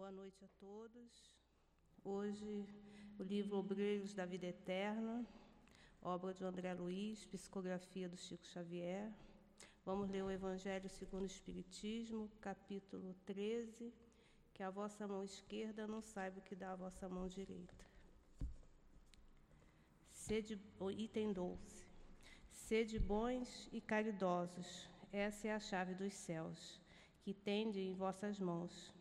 Boa 0.00 0.12
noite 0.12 0.42
a 0.42 0.48
todos. 0.58 1.30
Hoje, 2.02 2.66
o 3.18 3.22
livro 3.22 3.58
Obreiros 3.58 4.14
da 4.14 4.24
Vida 4.24 4.46
Eterna, 4.46 5.26
obra 6.00 6.32
de 6.32 6.42
André 6.42 6.72
Luiz, 6.72 7.26
psicografia 7.26 8.08
do 8.08 8.16
Chico 8.16 8.46
Xavier. 8.46 9.12
Vamos 9.84 10.08
ler 10.08 10.24
o 10.24 10.30
Evangelho 10.30 10.88
segundo 10.88 11.24
o 11.24 11.26
Espiritismo, 11.26 12.30
capítulo 12.40 13.14
13, 13.26 13.92
que 14.54 14.62
a 14.62 14.70
vossa 14.70 15.06
mão 15.06 15.22
esquerda 15.22 15.86
não 15.86 16.00
saiba 16.00 16.38
o 16.38 16.42
que 16.42 16.56
dá 16.56 16.72
a 16.72 16.76
vossa 16.76 17.06
mão 17.06 17.28
direita. 17.28 17.84
Sede, 20.14 20.58
item 20.96 21.30
12. 21.30 21.86
Sede 22.50 22.98
bons 22.98 23.68
e 23.70 23.82
caridosos, 23.82 24.88
essa 25.12 25.48
é 25.48 25.52
a 25.52 25.60
chave 25.60 25.94
dos 25.94 26.14
céus, 26.14 26.80
que 27.20 27.34
tende 27.34 27.80
em 27.80 27.92
vossas 27.92 28.40
mãos 28.40 28.98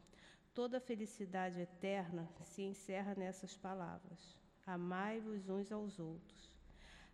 Toda 0.54 0.78
a 0.78 0.82
felicidade 0.82 1.60
eterna 1.60 2.28
se 2.44 2.62
encerra 2.62 3.16
nessas 3.16 3.56
palavras: 3.56 4.38
Amai-vos 4.66 5.48
uns 5.50 5.72
aos 5.72 6.00
outros. 6.00 6.52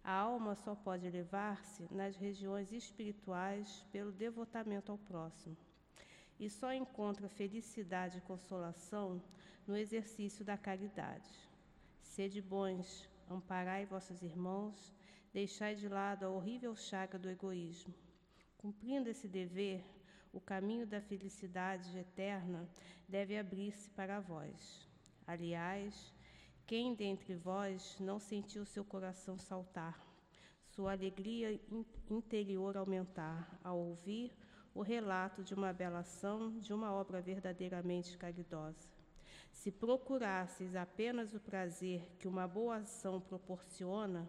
A 0.04 0.14
alma 0.14 0.56
só 0.56 0.76
pode 0.76 1.08
elevar-se 1.08 1.88
nas 1.92 2.16
regiões 2.16 2.72
espirituais 2.72 3.86
pelo 3.92 4.12
devotamento 4.12 4.92
ao 4.92 4.98
próximo. 4.98 5.58
E 6.40 6.50
só 6.50 6.74
encontra 6.74 7.30
felicidade 7.30 8.18
e 8.18 8.22
consolação 8.22 9.22
no 9.66 9.76
exercício 9.76 10.46
da 10.46 10.58
caridade. 10.58 11.32
Sede 12.02 12.42
bons, 12.42 13.10
amparai 13.30 13.86
vossos 13.86 14.22
irmãos, 14.22 14.94
deixai 15.34 15.76
de 15.76 15.88
lado 15.88 16.26
a 16.26 16.30
horrível 16.30 16.76
chaga 16.76 17.18
do 17.18 17.30
egoísmo. 17.30 17.94
Cumprindo 18.58 19.10
esse 19.10 19.28
dever, 19.28 19.84
o 20.36 20.42
caminho 20.42 20.86
da 20.86 21.00
felicidade 21.00 21.98
eterna 21.98 22.70
deve 23.08 23.38
abrir-se 23.38 23.90
para 23.92 24.20
vós. 24.20 24.86
Aliás, 25.26 26.14
quem 26.68 26.94
dentre 26.94 27.36
vós 27.36 27.98
não 28.02 28.20
sentiu 28.20 28.66
seu 28.66 28.84
coração 28.84 29.40
saltar, 29.40 29.98
sua 30.66 30.92
alegria 30.92 31.58
interior 32.10 32.76
aumentar 32.76 33.58
ao 33.64 33.80
ouvir 33.80 34.36
o 34.74 34.82
relato 34.82 35.42
de 35.42 35.54
uma 35.54 35.72
bela 35.72 36.00
ação, 36.00 36.60
de 36.60 36.74
uma 36.74 36.92
obra 36.92 37.22
verdadeiramente 37.22 38.18
caridosa? 38.18 38.90
Se 39.54 39.72
procurasseis 39.72 40.76
apenas 40.76 41.34
o 41.34 41.40
prazer 41.40 42.12
que 42.20 42.28
uma 42.28 42.46
boa 42.46 42.76
ação 42.78 43.22
proporciona, 43.22 44.28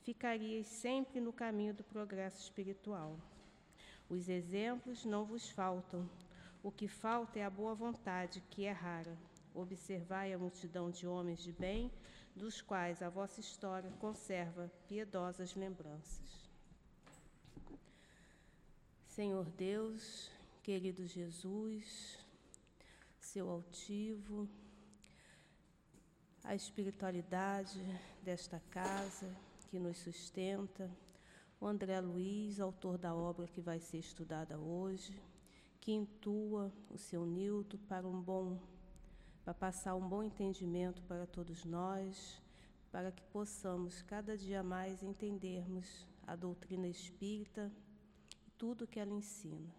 ficariais 0.00 0.66
sempre 0.66 1.20
no 1.20 1.32
caminho 1.32 1.74
do 1.74 1.84
progresso 1.84 2.40
espiritual. 2.40 3.18
Os 4.12 4.28
exemplos 4.28 5.06
não 5.06 5.24
vos 5.24 5.48
faltam. 5.48 6.06
O 6.62 6.70
que 6.70 6.86
falta 6.86 7.38
é 7.38 7.44
a 7.46 7.48
boa 7.48 7.74
vontade, 7.74 8.42
que 8.50 8.66
é 8.66 8.70
rara. 8.70 9.16
Observai 9.54 10.34
a 10.34 10.38
multidão 10.38 10.90
de 10.90 11.06
homens 11.06 11.42
de 11.42 11.50
bem, 11.50 11.90
dos 12.36 12.60
quais 12.60 13.00
a 13.00 13.08
vossa 13.08 13.40
história 13.40 13.90
conserva 13.92 14.70
piedosas 14.86 15.54
lembranças. 15.54 16.50
Senhor 19.06 19.46
Deus, 19.52 20.30
querido 20.62 21.06
Jesus, 21.06 22.18
seu 23.18 23.48
altivo, 23.48 24.46
a 26.44 26.54
espiritualidade 26.54 27.80
desta 28.22 28.60
casa 28.70 29.34
que 29.70 29.78
nos 29.78 29.96
sustenta, 29.96 30.90
o 31.62 31.66
André 31.68 32.00
Luiz, 32.00 32.58
autor 32.58 32.98
da 32.98 33.14
obra 33.14 33.46
que 33.46 33.60
vai 33.60 33.78
ser 33.78 33.98
estudada 33.98 34.58
hoje, 34.58 35.16
que 35.80 35.92
intua 35.92 36.72
o 36.90 36.98
seu 36.98 37.24
Nildo 37.24 37.78
para 37.78 38.04
um 38.04 38.20
bom 38.20 38.58
para 39.44 39.54
passar 39.54 39.94
um 39.94 40.08
bom 40.08 40.24
entendimento 40.24 41.00
para 41.04 41.24
todos 41.24 41.64
nós, 41.64 42.42
para 42.90 43.12
que 43.12 43.22
possamos 43.26 44.02
cada 44.02 44.36
dia 44.36 44.60
mais 44.60 45.04
entendermos 45.04 46.04
a 46.26 46.34
doutrina 46.34 46.88
espírita 46.88 47.70
e 48.44 48.50
tudo 48.58 48.86
que 48.86 48.98
ela 48.98 49.12
ensina. 49.12 49.72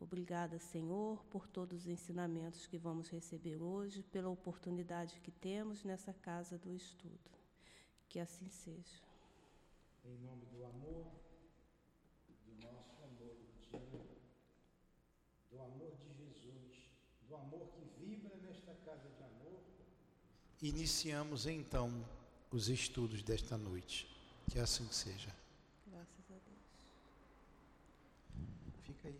Obrigada, 0.00 0.58
Senhor, 0.58 1.24
por 1.26 1.46
todos 1.46 1.82
os 1.82 1.86
ensinamentos 1.86 2.66
que 2.66 2.76
vamos 2.76 3.08
receber 3.08 3.62
hoje, 3.62 4.02
pela 4.02 4.28
oportunidade 4.28 5.20
que 5.20 5.30
temos 5.30 5.84
nessa 5.84 6.12
casa 6.12 6.58
do 6.58 6.74
estudo. 6.74 7.30
Que 8.08 8.18
assim 8.18 8.48
seja 8.48 9.09
em 10.10 10.18
nome 10.18 10.44
do 10.46 10.64
amor, 10.64 11.06
do 12.44 12.66
nosso 12.66 13.02
amor 13.04 13.36
do 13.36 13.46
dia, 13.60 14.06
do 15.50 15.60
amor 15.60 15.92
de 16.02 16.12
Jesus, 16.14 16.90
do 17.28 17.36
amor 17.36 17.68
que 17.68 17.84
vibra 18.04 18.36
nesta 18.38 18.74
casa 18.84 19.08
de 19.08 19.22
amor. 19.22 19.62
Iniciamos 20.60 21.46
então 21.46 22.04
os 22.50 22.68
estudos 22.68 23.22
desta 23.22 23.56
noite. 23.56 24.08
Que 24.50 24.58
assim 24.58 24.88
seja. 24.90 25.32
Graças 25.86 26.28
a 26.28 26.34
Deus. 26.34 26.58
Fica 28.82 29.08
aí. 29.08 29.18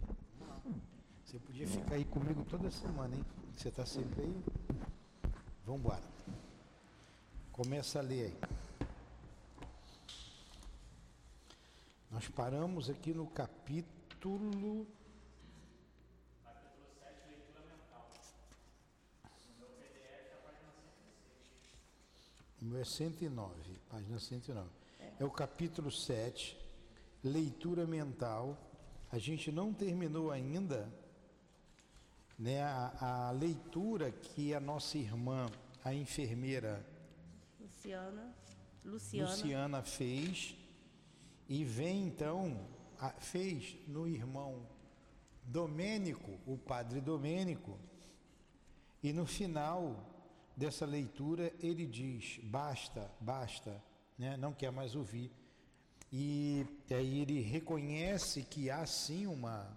Você 1.25 1.39
podia 1.39 1.69
ficar 1.69 1.95
aí 1.95 2.05
comigo 2.05 2.45
toda 2.47 2.69
semana, 2.69 3.15
hein? 3.15 3.25
Você 3.56 3.69
está 3.69 3.87
sempre 3.87 4.23
aí? 4.23 4.45
Vamos 5.65 5.83
embora. 5.83 6.03
Começa 7.53 8.00
a 8.00 8.03
ler 8.03 8.25
aí. 8.25 8.59
Nós 12.20 12.28
paramos 12.28 12.91
aqui 12.91 13.14
no 13.14 13.26
capítulo. 13.26 14.86
Capítulo 16.44 16.86
7, 16.98 17.31
leitura 17.31 17.64
mental. 17.64 18.10
No 19.48 19.58
meu 19.58 19.69
PDF, 19.78 20.34
a 20.34 20.41
página 20.44 20.70
106. 20.84 22.60
O 22.60 22.64
meu 22.66 22.78
é 22.78 22.84
109, 22.84 23.81
página 23.88 24.19
109. 24.19 24.69
É. 25.00 25.12
é 25.19 25.25
o 25.25 25.31
capítulo 25.31 25.91
7, 25.91 26.58
leitura 27.25 27.86
mental. 27.86 28.54
A 29.10 29.19
gente 29.19 29.50
não 29.50 29.72
terminou 29.72 30.31
ainda 30.31 30.92
né, 32.38 32.62
a, 32.62 33.28
a 33.28 33.31
leitura 33.31 34.12
que 34.12 34.52
a 34.52 34.60
nossa 34.60 34.98
irmã, 34.98 35.50
a 35.82 35.94
enfermeira 35.94 36.87
Luciana, 37.58 38.34
Luciana. 38.84 39.31
Luciana 39.31 39.82
fez 39.82 40.60
e 41.50 41.65
vem 41.65 42.06
então, 42.06 42.65
fez 43.19 43.77
no 43.88 44.06
irmão 44.06 44.65
Domênico, 45.43 46.38
o 46.47 46.56
padre 46.56 47.00
Domênico, 47.00 47.77
e 49.03 49.12
no 49.12 49.27
final 49.27 50.09
dessa 50.56 50.87
leitura 50.87 51.53
ele 51.59 51.87
diz: 51.87 52.38
basta, 52.44 53.11
basta, 53.21 53.83
né? 54.16 54.37
não 54.37 54.53
quer 54.53 54.71
mais 54.71 54.94
ouvir. 54.94 55.33
E 56.12 56.65
aí 56.88 57.21
ele 57.21 57.41
reconhece 57.41 58.44
que 58.44 58.71
há 58.71 58.87
sim 58.87 59.27
uma, 59.27 59.77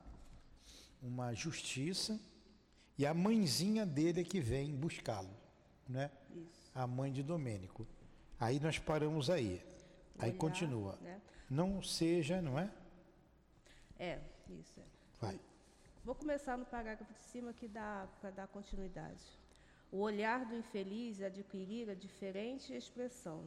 uma 1.01 1.34
justiça, 1.34 2.19
e 3.00 3.05
a 3.05 3.16
mãezinha 3.16 3.84
dele 3.84 4.22
é 4.22 4.23
que 4.23 4.40
vem 4.40 4.75
buscá-lo, 4.75 5.35
né? 5.90 6.11
Isso. 6.35 6.72
A 6.75 6.85
mãe 6.85 7.11
de 7.11 7.23
Domênico. 7.23 7.88
Aí 8.40 8.59
nós 8.59 8.78
paramos 8.78 9.31
aí. 9.31 9.59
Aí 10.19 10.29
olhar, 10.29 10.38
continua. 10.38 11.00
Né? 11.01 11.19
Não 11.53 11.84
seja, 11.84 12.41
não 12.41 12.58
é? 12.58 12.68
É, 14.00 14.19
isso. 14.59 14.80
É. 14.80 14.84
Vai. 15.22 15.40
Vou 16.03 16.16
começar 16.16 16.58
no 16.58 16.66
parágrafo 16.66 17.14
de 17.14 17.19
cima 17.19 17.53
que 17.53 17.68
dá 17.68 18.08
para 18.19 18.31
dar 18.31 18.47
continuidade. 18.47 19.24
O 19.91 20.00
olhar 20.00 20.46
do 20.46 20.56
infeliz 20.56 21.22
adquirira 21.22 21.96
diferente 21.96 22.74
expressão. 22.74 23.44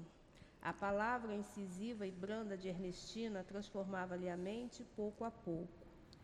A 0.62 0.72
palavra 0.72 1.34
incisiva 1.34 2.06
e 2.06 2.12
branda 2.12 2.56
de 2.56 2.68
Ernestina 2.68 3.42
transformava-lhe 3.42 4.30
a 4.30 4.36
mente 4.36 4.84
pouco 4.94 5.24
a 5.24 5.30
pouco. 5.30 5.68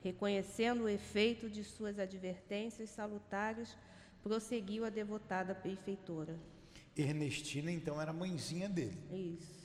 Reconhecendo 0.01 0.85
o 0.85 0.89
efeito 0.89 1.51
de 1.51 1.65
suas 1.65 1.99
advertências 1.99 2.91
salutares, 2.91 3.77
prosseguiu 4.23 4.85
a 4.85 4.89
devotada 4.89 5.53
benfeitora. 5.53 6.39
Ernestina, 6.97 7.73
então, 7.73 8.01
era 8.01 8.13
mãezinha 8.13 8.69
dele. 8.69 9.03
Isso. 9.11 9.62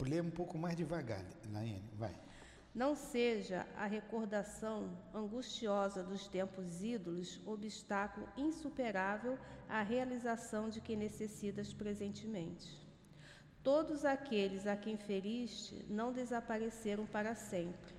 Lê 0.00 0.20
um 0.20 0.30
pouco 0.30 0.56
mais 0.56 0.76
devagar, 0.76 1.24
Laiane, 1.52 1.90
vai. 1.94 2.14
Não 2.74 2.96
seja 2.96 3.66
a 3.76 3.86
recordação 3.86 4.90
angustiosa 5.14 6.02
dos 6.02 6.26
tempos 6.26 6.82
ídolos 6.82 7.40
obstáculo 7.46 8.26
insuperável 8.36 9.38
à 9.68 9.80
realização 9.82 10.68
de 10.68 10.80
que 10.80 10.96
necessitas 10.96 11.72
presentemente. 11.72 12.82
Todos 13.62 14.04
aqueles 14.04 14.66
a 14.66 14.76
quem 14.76 14.96
feriste 14.96 15.84
não 15.88 16.12
desapareceram 16.12 17.06
para 17.06 17.34
sempre. 17.34 17.94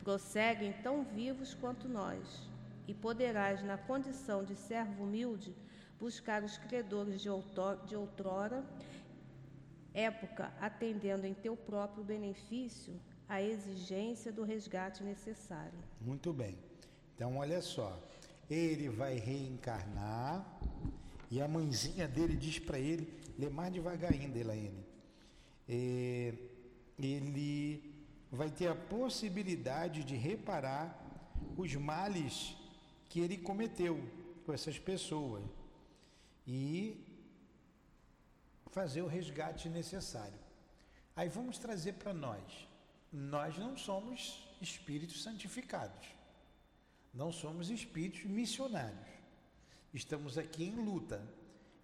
Prosseguem 0.00 0.72
tão 0.82 1.02
vivos 1.02 1.54
quanto 1.54 1.88
nós, 1.88 2.48
e 2.86 2.92
poderás, 2.92 3.62
na 3.64 3.78
condição 3.78 4.44
de 4.44 4.54
servo 4.54 5.04
humilde, 5.04 5.56
buscar 5.98 6.44
os 6.44 6.58
credores 6.58 7.22
de 7.22 7.28
outrora 7.96 8.62
época 9.94 10.52
atendendo 10.60 11.26
em 11.26 11.32
teu 11.32 11.56
próprio 11.56 12.04
benefício 12.04 13.00
a 13.28 13.40
exigência 13.40 14.30
do 14.32 14.42
resgate 14.42 15.02
necessário. 15.02 15.78
Muito 16.00 16.32
bem. 16.32 16.58
Então, 17.14 17.38
olha 17.38 17.62
só. 17.62 17.98
ele 18.50 18.88
vai 18.90 19.14
reencarnar 19.18 20.44
e 21.30 21.40
a 21.40 21.48
mãezinha 21.48 22.06
dele 22.06 22.36
diz 22.36 22.58
para 22.58 22.78
ele, 22.78 23.08
lê 23.38 23.48
mais 23.48 23.72
devagar 23.72 24.12
ainda, 24.12 24.38
Elaine, 24.38 24.84
é, 25.68 26.34
ele 26.98 27.94
vai 28.30 28.50
ter 28.50 28.68
a 28.68 28.74
possibilidade 28.74 30.04
de 30.04 30.14
reparar 30.14 31.00
os 31.56 31.74
males 31.74 32.56
que 33.08 33.20
ele 33.20 33.38
cometeu 33.38 33.98
com 34.44 34.52
essas 34.52 34.78
pessoas 34.78 35.42
e 36.46 37.03
fazer 38.74 39.02
o 39.02 39.06
resgate 39.06 39.68
necessário. 39.68 40.38
Aí 41.14 41.28
vamos 41.28 41.58
trazer 41.58 41.92
para 41.92 42.12
nós. 42.12 42.68
Nós 43.12 43.56
não 43.56 43.76
somos 43.76 44.44
espíritos 44.60 45.22
santificados. 45.22 46.08
Não 47.14 47.30
somos 47.30 47.70
espíritos 47.70 48.24
missionários. 48.24 49.08
Estamos 49.92 50.36
aqui 50.36 50.64
em 50.64 50.74
luta. 50.74 51.22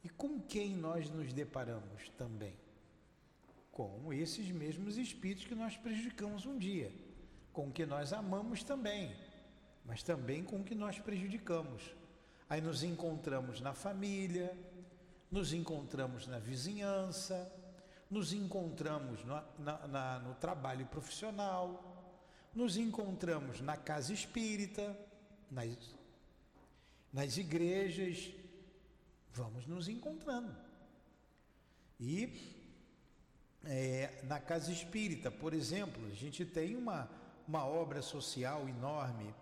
E 0.03 0.09
com 0.09 0.41
quem 0.41 0.75
nós 0.77 1.09
nos 1.09 1.33
deparamos 1.33 2.09
também? 2.19 2.57
Com 3.71 4.13
esses 4.13 4.51
mesmos 4.51 4.97
espíritos 4.99 5.47
que 5.47 5.55
nós 5.55 5.77
prejudicamos 5.77 6.45
um 6.45 6.59
dia, 6.59 6.93
com 7.53 7.71
que 7.71 7.87
nós 7.87 8.13
amamos 8.13 8.65
também, 8.65 9.15
mas 9.85 10.03
também 10.03 10.43
com 10.43 10.65
que 10.65 10.75
nós 10.75 10.99
prejudicamos. 10.99 11.95
Aí 12.49 12.61
nos 12.61 12.83
encontramos 12.83 13.61
na 13.61 13.75
família, 13.75 14.59
nos 15.31 15.53
encontramos 15.53 16.27
na 16.27 16.39
vizinhança, 16.39 17.51
nos 18.11 18.33
encontramos 18.33 19.25
no, 19.25 19.41
na, 19.59 19.87
na, 19.87 20.19
no 20.19 20.35
trabalho 20.35 20.85
profissional, 20.87 21.87
nos 22.53 22.77
encontramos 22.77 23.61
na 23.61 23.77
casa 23.77 24.13
espírita, 24.13 24.99
nas, 25.51 25.77
nas 27.13 27.37
igrejas, 27.37 28.33
vamos 29.33 29.67
nos 29.67 29.89
encontrando. 29.89 30.55
E 32.01 32.59
é, 33.65 34.21
na 34.25 34.41
casa 34.41 34.73
espírita, 34.73 35.31
por 35.31 35.55
exemplo, 35.55 36.05
a 36.07 36.15
gente 36.15 36.45
tem 36.45 36.75
uma, 36.75 37.09
uma 37.47 37.65
obra 37.65 38.03
social 38.03 38.69
enorme, 38.69 39.33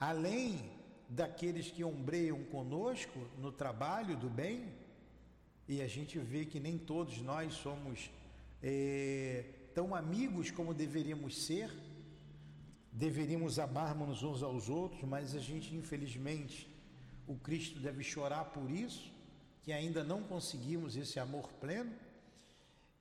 além 0.00 0.70
daqueles 1.08 1.70
que 1.70 1.84
ombreiam 1.84 2.42
conosco 2.44 3.18
no 3.38 3.52
trabalho 3.52 4.16
do 4.16 4.30
bem, 4.30 4.72
e 5.68 5.82
a 5.82 5.88
gente 5.88 6.18
vê 6.18 6.44
que 6.44 6.60
nem 6.60 6.78
todos 6.78 7.20
nós 7.20 7.54
somos 7.54 8.10
é, 8.62 9.44
tão 9.74 9.94
amigos 9.94 10.50
como 10.50 10.72
deveríamos 10.72 11.44
ser, 11.44 11.70
deveríamos 12.92 13.58
amarmos 13.58 14.22
uns 14.22 14.42
aos 14.42 14.68
outros, 14.68 15.02
mas 15.02 15.34
a 15.34 15.40
gente, 15.40 15.74
infelizmente, 15.74 16.68
o 17.26 17.34
Cristo 17.36 17.80
deve 17.80 18.02
chorar 18.04 18.46
por 18.46 18.70
isso, 18.70 19.12
que 19.62 19.72
ainda 19.72 20.04
não 20.04 20.22
conseguimos 20.22 20.96
esse 20.96 21.18
amor 21.18 21.48
pleno. 21.54 21.92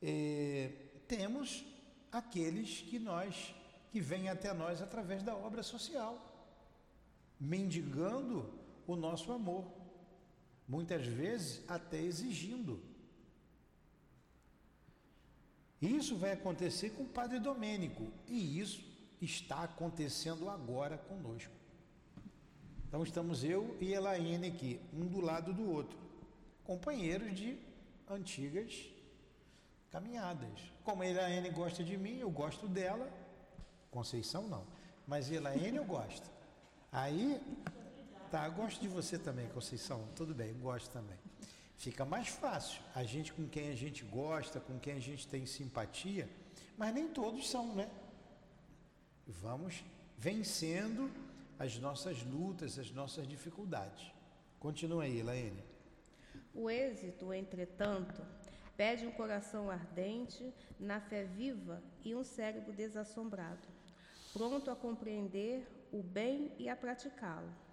É, 0.01 0.71
temos 1.07 1.63
aqueles 2.11 2.81
que 2.81 2.97
nós 2.97 3.53
que 3.91 4.01
vêm 4.01 4.27
até 4.27 4.53
nós 4.53 4.81
através 4.81 5.23
da 5.23 5.35
obra 5.35 5.63
social, 5.63 6.19
mendigando 7.39 8.51
o 8.85 8.95
nosso 8.95 9.31
amor 9.31 9.63
muitas 10.67 11.05
vezes 11.05 11.61
até 11.67 12.01
exigindo. 12.01 12.81
Isso 15.81 16.15
vai 16.15 16.31
acontecer 16.31 16.91
com 16.91 17.03
o 17.03 17.07
Padre 17.07 17.39
Domênico 17.39 18.07
e 18.27 18.59
isso 18.59 18.83
está 19.21 19.63
acontecendo 19.63 20.49
agora 20.49 20.97
conosco. 20.97 21.51
Então 22.87 23.03
estamos 23.03 23.43
eu 23.43 23.75
e 23.79 23.93
Elaine 23.93 24.47
aqui, 24.47 24.79
um 24.93 25.05
do 25.05 25.19
lado 25.19 25.53
do 25.53 25.69
outro, 25.69 25.97
companheiros 26.63 27.35
de 27.35 27.57
antigas 28.09 28.85
caminhadas. 29.91 30.59
Como 30.83 31.03
a 31.03 31.07
Elaine 31.07 31.49
gosta 31.49 31.83
de 31.83 31.97
mim, 31.97 32.17
eu 32.19 32.29
gosto 32.29 32.67
dela. 32.67 33.11
Conceição 33.91 34.47
não, 34.47 34.65
mas 35.05 35.31
Elaine 35.31 35.77
eu 35.77 35.85
gosto. 35.85 36.29
Aí 36.91 37.41
Tá, 38.31 38.49
gosto 38.49 38.81
de 38.81 38.87
você 38.87 39.17
também, 39.17 39.47
Conceição. 39.49 40.07
Tudo 40.15 40.33
bem, 40.33 40.53
gosto 40.55 40.91
também. 40.91 41.17
Fica 41.77 42.03
mais 42.03 42.29
fácil. 42.29 42.81
A 42.93 43.03
gente 43.03 43.31
com 43.33 43.47
quem 43.47 43.69
a 43.69 43.75
gente 43.75 44.03
gosta, 44.03 44.59
com 44.59 44.79
quem 44.79 44.93
a 44.93 44.99
gente 44.99 45.27
tem 45.27 45.45
simpatia, 45.45 46.27
mas 46.77 46.93
nem 46.93 47.07
todos 47.07 47.49
são, 47.49 47.75
né? 47.75 47.89
Vamos 49.27 49.83
vencendo 50.17 51.11
as 51.59 51.77
nossas 51.77 52.23
lutas, 52.23 52.79
as 52.79 52.91
nossas 52.91 53.27
dificuldades. 53.27 54.11
Continua 54.59 55.03
aí, 55.03 55.19
Elaine. 55.19 55.63
O 56.53 56.69
êxito, 56.69 57.33
entretanto, 57.33 58.21
pede 58.75 59.05
um 59.05 59.11
coração 59.11 59.69
ardente, 59.69 60.53
na 60.79 60.99
fé 60.99 61.23
viva 61.23 61.81
e 62.03 62.15
um 62.15 62.23
cérebro 62.23 62.73
desassombrado, 62.73 63.67
pronto 64.33 64.71
a 64.71 64.75
compreender 64.75 65.67
o 65.91 66.01
bem 66.01 66.51
e 66.57 66.67
a 66.67 66.75
praticá-lo. 66.75 67.64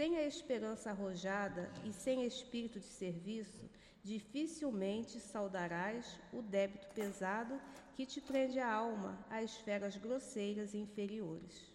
Sem 0.00 0.16
a 0.16 0.24
esperança 0.24 0.88
arrojada 0.88 1.70
e 1.84 1.92
sem 1.92 2.24
espírito 2.24 2.80
de 2.80 2.86
serviço, 2.86 3.68
dificilmente 4.02 5.20
saudarás 5.20 6.18
o 6.32 6.40
débito 6.40 6.86
pesado 6.94 7.60
que 7.94 8.06
te 8.06 8.18
prende 8.18 8.58
a 8.58 8.72
alma 8.72 9.18
a 9.28 9.42
esferas 9.42 9.98
grosseiras 9.98 10.72
e 10.72 10.78
inferiores. 10.78 11.70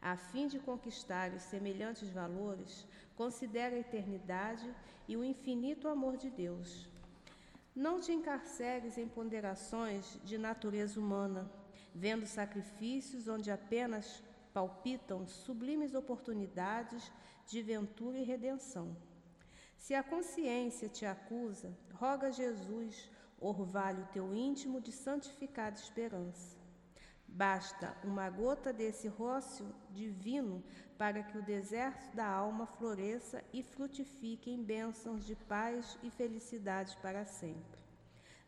A 0.00 0.16
fim 0.16 0.48
de 0.48 0.58
conquistar 0.58 1.32
os 1.34 1.42
semelhantes 1.42 2.08
valores, 2.08 2.86
considera 3.14 3.76
a 3.76 3.80
eternidade 3.80 4.74
e 5.06 5.14
o 5.14 5.22
infinito 5.22 5.86
amor 5.86 6.16
de 6.16 6.30
Deus. 6.30 6.88
Não 7.76 8.00
te 8.00 8.10
encarceres 8.10 8.96
em 8.96 9.06
ponderações 9.06 10.18
de 10.24 10.38
natureza 10.38 10.98
humana, 10.98 11.52
vendo 11.94 12.24
sacrifícios 12.24 13.28
onde 13.28 13.50
apenas 13.50 14.22
palpitam 14.54 15.26
sublimes 15.26 15.94
oportunidades 15.94 17.12
de 17.50 17.60
ventura 17.60 18.16
e 18.16 18.22
redenção. 18.22 18.96
Se 19.76 19.92
a 19.92 20.04
consciência 20.04 20.88
te 20.88 21.04
acusa, 21.04 21.76
roga 21.94 22.28
a 22.28 22.30
Jesus, 22.30 23.10
orvalho 23.40 24.06
teu 24.12 24.32
íntimo 24.32 24.80
de 24.80 24.92
santificada 24.92 25.76
esperança. 25.76 26.56
Basta 27.26 27.96
uma 28.04 28.30
gota 28.30 28.72
desse 28.72 29.08
rócio 29.08 29.66
divino 29.90 30.62
para 30.96 31.24
que 31.24 31.38
o 31.38 31.42
deserto 31.42 32.14
da 32.14 32.26
alma 32.26 32.66
floresça 32.66 33.42
e 33.52 33.64
frutifique 33.64 34.48
em 34.48 34.62
bênçãos 34.62 35.26
de 35.26 35.34
paz 35.34 35.98
e 36.04 36.10
felicidade 36.10 36.96
para 36.98 37.24
sempre. 37.24 37.80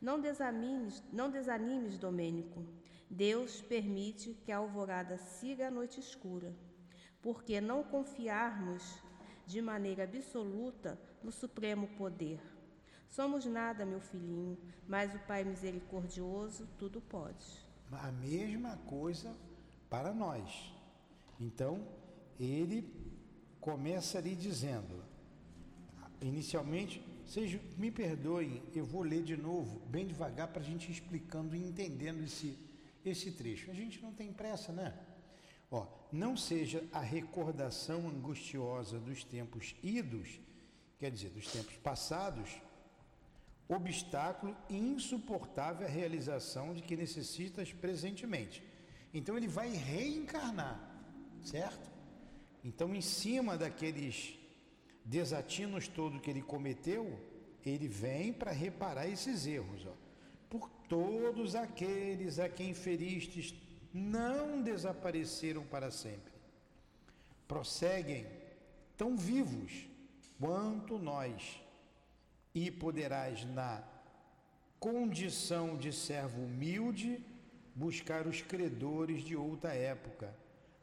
Não 0.01 0.21
desanimes, 0.21 1.03
não 1.13 1.29
desanimes, 1.29 1.99
Domênico. 1.99 2.65
Deus 3.11 3.61
permite 3.61 4.35
que 4.45 4.53
a 4.53 4.59
alvorada 4.59 5.19
siga 5.19 5.67
a 5.67 5.71
noite 5.73 5.99
escura 5.99 6.55
porque 7.23 7.61
não 7.61 7.83
confiarmos 7.85 8.99
de 9.47 9.63
maneira 9.63 10.05
absoluta 10.05 10.99
no 11.23 11.31
supremo 11.31 11.87
poder. 11.97 12.41
Somos 13.09 13.45
nada, 13.45 13.85
meu 13.85 14.01
filhinho, 14.01 14.59
mas 14.89 15.15
o 15.15 15.19
Pai 15.21 15.45
misericordioso 15.45 16.67
tudo 16.79 17.01
pode. 17.01 17.47
A 17.93 18.11
mesma 18.11 18.77
coisa 18.87 19.37
para 19.91 20.13
nós. 20.13 20.73
Então, 21.39 21.87
ele 22.41 22.91
começa 23.61 24.19
ali 24.19 24.35
dizendo, 24.35 25.05
inicialmente, 26.21 27.05
vocês 27.27 27.61
me 27.77 27.91
perdoem, 27.91 28.63
eu 28.75 28.85
vou 28.85 29.03
ler 29.03 29.23
de 29.23 29.37
novo, 29.37 29.81
bem 29.87 30.07
devagar, 30.07 30.49
para 30.49 30.61
a 30.61 30.65
gente 30.65 30.91
explicando 30.91 31.55
e 31.55 31.63
entendendo 31.63 32.23
esse, 32.25 32.59
esse 33.05 33.33
trecho. 33.33 33.71
A 33.71 33.75
gente 33.75 34.01
não 34.03 34.13
tem 34.13 34.33
pressa, 34.33 34.73
né? 34.73 34.99
Ó, 35.73 35.87
não 36.13 36.37
seja 36.37 36.87
a 36.93 37.01
recordação 37.01 38.07
angustiosa 38.07 39.01
dos 39.01 39.25
tempos 39.25 39.75
idos, 39.83 40.39
quer 40.99 41.11
dizer, 41.11 41.31
dos 41.31 41.51
tempos 41.51 41.75
passados, 41.79 42.61
obstáculo 43.67 44.55
insuportável 44.69 45.87
à 45.87 45.91
realização 45.91 46.75
de 46.75 46.83
que 46.83 46.95
necessitas 46.95 47.73
presentemente. 47.73 48.63
Então 49.15 49.35
ele 49.35 49.49
vai 49.49 49.71
reencarnar, 49.71 50.79
certo? 51.43 51.91
Então, 52.63 52.95
em 52.95 53.01
cima 53.01 53.57
daqueles 53.57 54.39
desatinos 55.05 55.89
todos 55.89 56.21
que 56.21 56.31
ele 56.31 56.43
cometeu, 56.43 57.19
ele 57.65 57.89
vem 57.89 58.31
para 58.31 58.53
reparar 58.53 59.09
esses 59.09 59.47
erros. 59.47 59.87
Ó. 59.87 59.93
Por 60.51 60.69
todos 60.87 61.55
aqueles 61.55 62.39
a 62.39 62.49
quem 62.49 62.75
feristes 62.75 63.53
não 63.93 64.63
desapareceram 64.63 65.65
para 65.65 65.91
sempre. 65.91 66.33
Prosseguem 67.47 68.27
tão 68.97 69.17
vivos 69.17 69.87
quanto 70.39 70.99
nós, 70.99 71.61
e 72.55 72.71
poderás, 72.71 73.45
na 73.45 73.83
condição 74.79 75.77
de 75.77 75.93
servo 75.93 76.43
humilde, 76.43 77.25
buscar 77.75 78.27
os 78.27 78.43
credores 78.43 79.23
de 79.23 79.37
outra 79.37 79.75
época, 79.75 80.35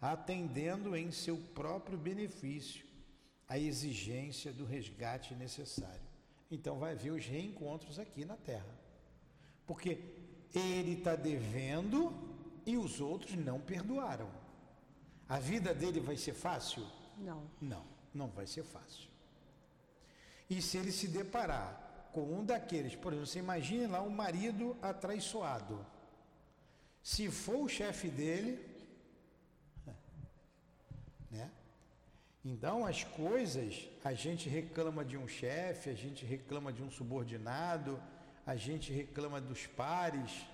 atendendo 0.02 0.96
em 0.96 1.12
seu 1.12 1.38
próprio 1.38 1.98
benefício 1.98 2.86
a 3.48 3.58
exigência 3.58 4.54
do 4.54 4.64
resgate 4.64 5.36
necessário. 5.36 6.10
Então 6.50 6.80
vai 6.80 6.94
haver 6.94 7.12
os 7.12 7.26
reencontros 7.26 8.00
aqui 8.00 8.24
na 8.26 8.38
Terra. 8.38 8.74
Porque 9.68 10.00
ele 10.54 10.94
está 10.94 11.16
devendo 11.16 12.29
e 12.70 12.78
os 12.78 13.02
outros 13.02 13.36
não 13.36 13.60
perdoaram. 13.60 14.30
A 15.28 15.40
vida 15.40 15.74
dele 15.74 16.00
vai 16.00 16.16
ser 16.16 16.34
fácil? 16.34 16.86
Não. 17.18 17.42
Não, 17.60 17.84
não 18.14 18.28
vai 18.28 18.46
ser 18.46 18.64
fácil. 18.64 19.10
E 20.48 20.62
se 20.62 20.78
ele 20.78 20.92
se 20.92 21.08
deparar 21.08 22.10
com 22.14 22.22
um 22.22 22.46
daqueles, 22.46 22.96
por 22.96 23.12
exemplo, 23.12 23.28
você 23.28 23.40
imagine 23.40 23.88
lá 23.88 24.02
um 24.04 24.10
marido 24.12 24.78
atraiçoado. 24.84 25.84
Se 27.02 27.30
for 27.32 27.60
o 27.64 27.68
chefe 27.68 28.08
dele, 28.08 28.64
né? 31.32 31.50
Então 32.46 32.86
as 32.86 33.04
coisas, 33.04 33.90
a 34.04 34.14
gente 34.14 34.48
reclama 34.48 35.04
de 35.04 35.18
um 35.18 35.28
chefe, 35.28 35.90
a 35.90 35.96
gente 35.96 36.24
reclama 36.24 36.72
de 36.72 36.84
um 36.84 36.92
subordinado, 36.92 38.00
a 38.46 38.56
gente 38.56 38.94
reclama 38.94 39.42
dos 39.42 39.66
pares, 39.66 40.46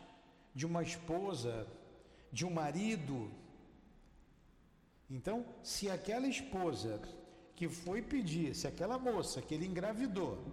de 0.53 0.65
uma 0.65 0.81
esposa, 0.81 1.67
de 2.31 2.45
um 2.45 2.51
marido. 2.51 3.31
Então, 5.09 5.45
se 5.63 5.89
aquela 5.89 6.27
esposa 6.27 7.01
que 7.55 7.69
foi 7.69 8.01
pedir, 8.01 8.55
se 8.55 8.67
aquela 8.67 8.97
moça 8.97 9.41
que 9.41 9.53
ele 9.53 9.65
engravidou, 9.65 10.43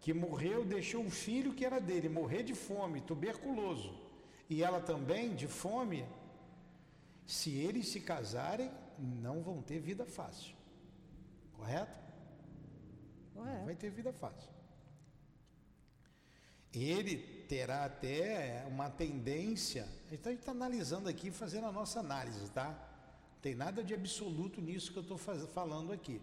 que 0.00 0.12
morreu, 0.12 0.64
deixou 0.64 1.02
um 1.02 1.10
filho 1.10 1.54
que 1.54 1.64
era 1.64 1.80
dele 1.80 2.08
morrer 2.08 2.42
de 2.42 2.54
fome, 2.54 3.00
tuberculoso, 3.00 3.92
e 4.48 4.62
ela 4.62 4.80
também 4.80 5.34
de 5.34 5.48
fome, 5.48 6.04
se 7.26 7.50
eles 7.56 7.88
se 7.88 8.00
casarem, 8.00 8.70
não 8.98 9.42
vão 9.42 9.62
ter 9.62 9.78
vida 9.80 10.04
fácil. 10.04 10.54
Correto? 11.54 11.98
Correto. 13.32 13.58
Não 13.58 13.64
vai 13.64 13.74
ter 13.74 13.90
vida 13.90 14.12
fácil. 14.12 14.50
Ele 16.72 17.33
terá 17.48 17.84
até 17.84 18.64
uma 18.68 18.90
tendência. 18.90 19.86
Então 20.10 20.30
a 20.30 20.34
gente 20.34 20.40
está 20.40 20.52
analisando 20.52 21.08
aqui, 21.08 21.30
fazendo 21.30 21.66
a 21.66 21.72
nossa 21.72 22.00
análise, 22.00 22.50
tá? 22.50 22.68
Não 22.68 23.40
tem 23.40 23.54
nada 23.54 23.84
de 23.84 23.94
absoluto 23.94 24.60
nisso 24.60 24.92
que 24.92 24.98
eu 24.98 25.02
estou 25.02 25.18
falando 25.18 25.92
aqui. 25.92 26.20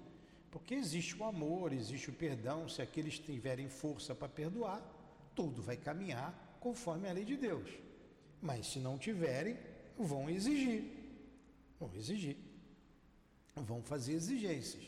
Porque 0.51 0.73
existe 0.73 1.15
o 1.15 1.23
amor, 1.23 1.71
existe 1.71 2.09
o 2.09 2.13
perdão. 2.13 2.67
Se 2.67 2.81
aqueles 2.81 3.17
tiverem 3.17 3.69
força 3.69 4.13
para 4.13 4.27
perdoar, 4.27 4.81
tudo 5.33 5.61
vai 5.61 5.77
caminhar 5.77 6.57
conforme 6.59 7.09
a 7.09 7.13
lei 7.13 7.23
de 7.23 7.37
Deus. 7.37 7.69
Mas 8.41 8.67
se 8.67 8.79
não 8.79 8.97
tiverem, 8.97 9.57
vão 9.97 10.29
exigir. 10.29 10.83
Vão 11.79 11.91
exigir. 11.95 12.37
Vão 13.55 13.81
fazer 13.81 14.13
exigências. 14.13 14.83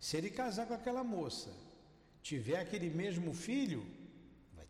Se 0.00 0.16
ele 0.16 0.30
casar 0.30 0.66
com 0.66 0.74
aquela 0.74 1.04
moça, 1.04 1.50
tiver 2.22 2.58
aquele 2.58 2.90
mesmo 2.90 3.32
filho, 3.32 3.86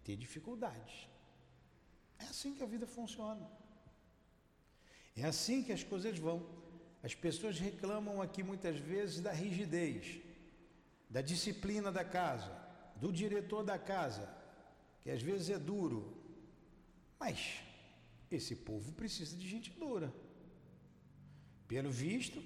ter 0.06 0.16
dificuldades. 0.16 1.08
É 2.18 2.25
assim 2.32 2.54
que 2.54 2.62
a 2.62 2.72
vida 2.75 2.86
funciona. 2.86 3.44
É 5.16 5.25
assim 5.25 5.62
que 5.64 5.72
as 5.72 5.82
coisas 5.82 6.16
vão. 6.26 6.38
As 7.02 7.14
pessoas 7.14 7.58
reclamam 7.58 8.22
aqui 8.22 8.42
muitas 8.42 8.78
vezes 8.78 9.20
da 9.20 9.32
rigidez, 9.32 10.20
da 11.10 11.20
disciplina 11.20 11.90
da 11.90 12.04
casa, 12.04 12.52
do 12.96 13.12
diretor 13.12 13.62
da 13.64 13.78
casa, 13.78 14.25
que 15.02 15.10
às 15.10 15.20
vezes 15.20 15.50
é 15.50 15.58
duro. 15.58 16.00
Mas 17.18 17.60
esse 18.30 18.54
povo 18.54 18.92
precisa 18.92 19.36
de 19.36 19.48
gente 19.48 19.70
dura. 19.70 20.12
Pelo 21.66 21.90
visto, 21.90 22.40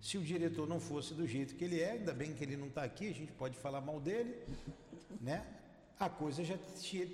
se 0.00 0.18
o 0.18 0.22
diretor 0.22 0.66
não 0.68 0.80
fosse 0.80 1.14
do 1.14 1.26
jeito 1.26 1.54
que 1.56 1.64
ele 1.64 1.80
é, 1.80 1.92
ainda 1.92 2.12
bem 2.12 2.34
que 2.34 2.44
ele 2.44 2.56
não 2.56 2.68
está 2.68 2.82
aqui, 2.82 3.08
a 3.08 3.14
gente 3.14 3.32
pode 3.32 3.56
falar 3.56 3.80
mal 3.80 4.00
dele, 4.00 4.34
né? 5.20 5.59
A 6.00 6.08
coisa 6.08 6.42
já 6.42 6.56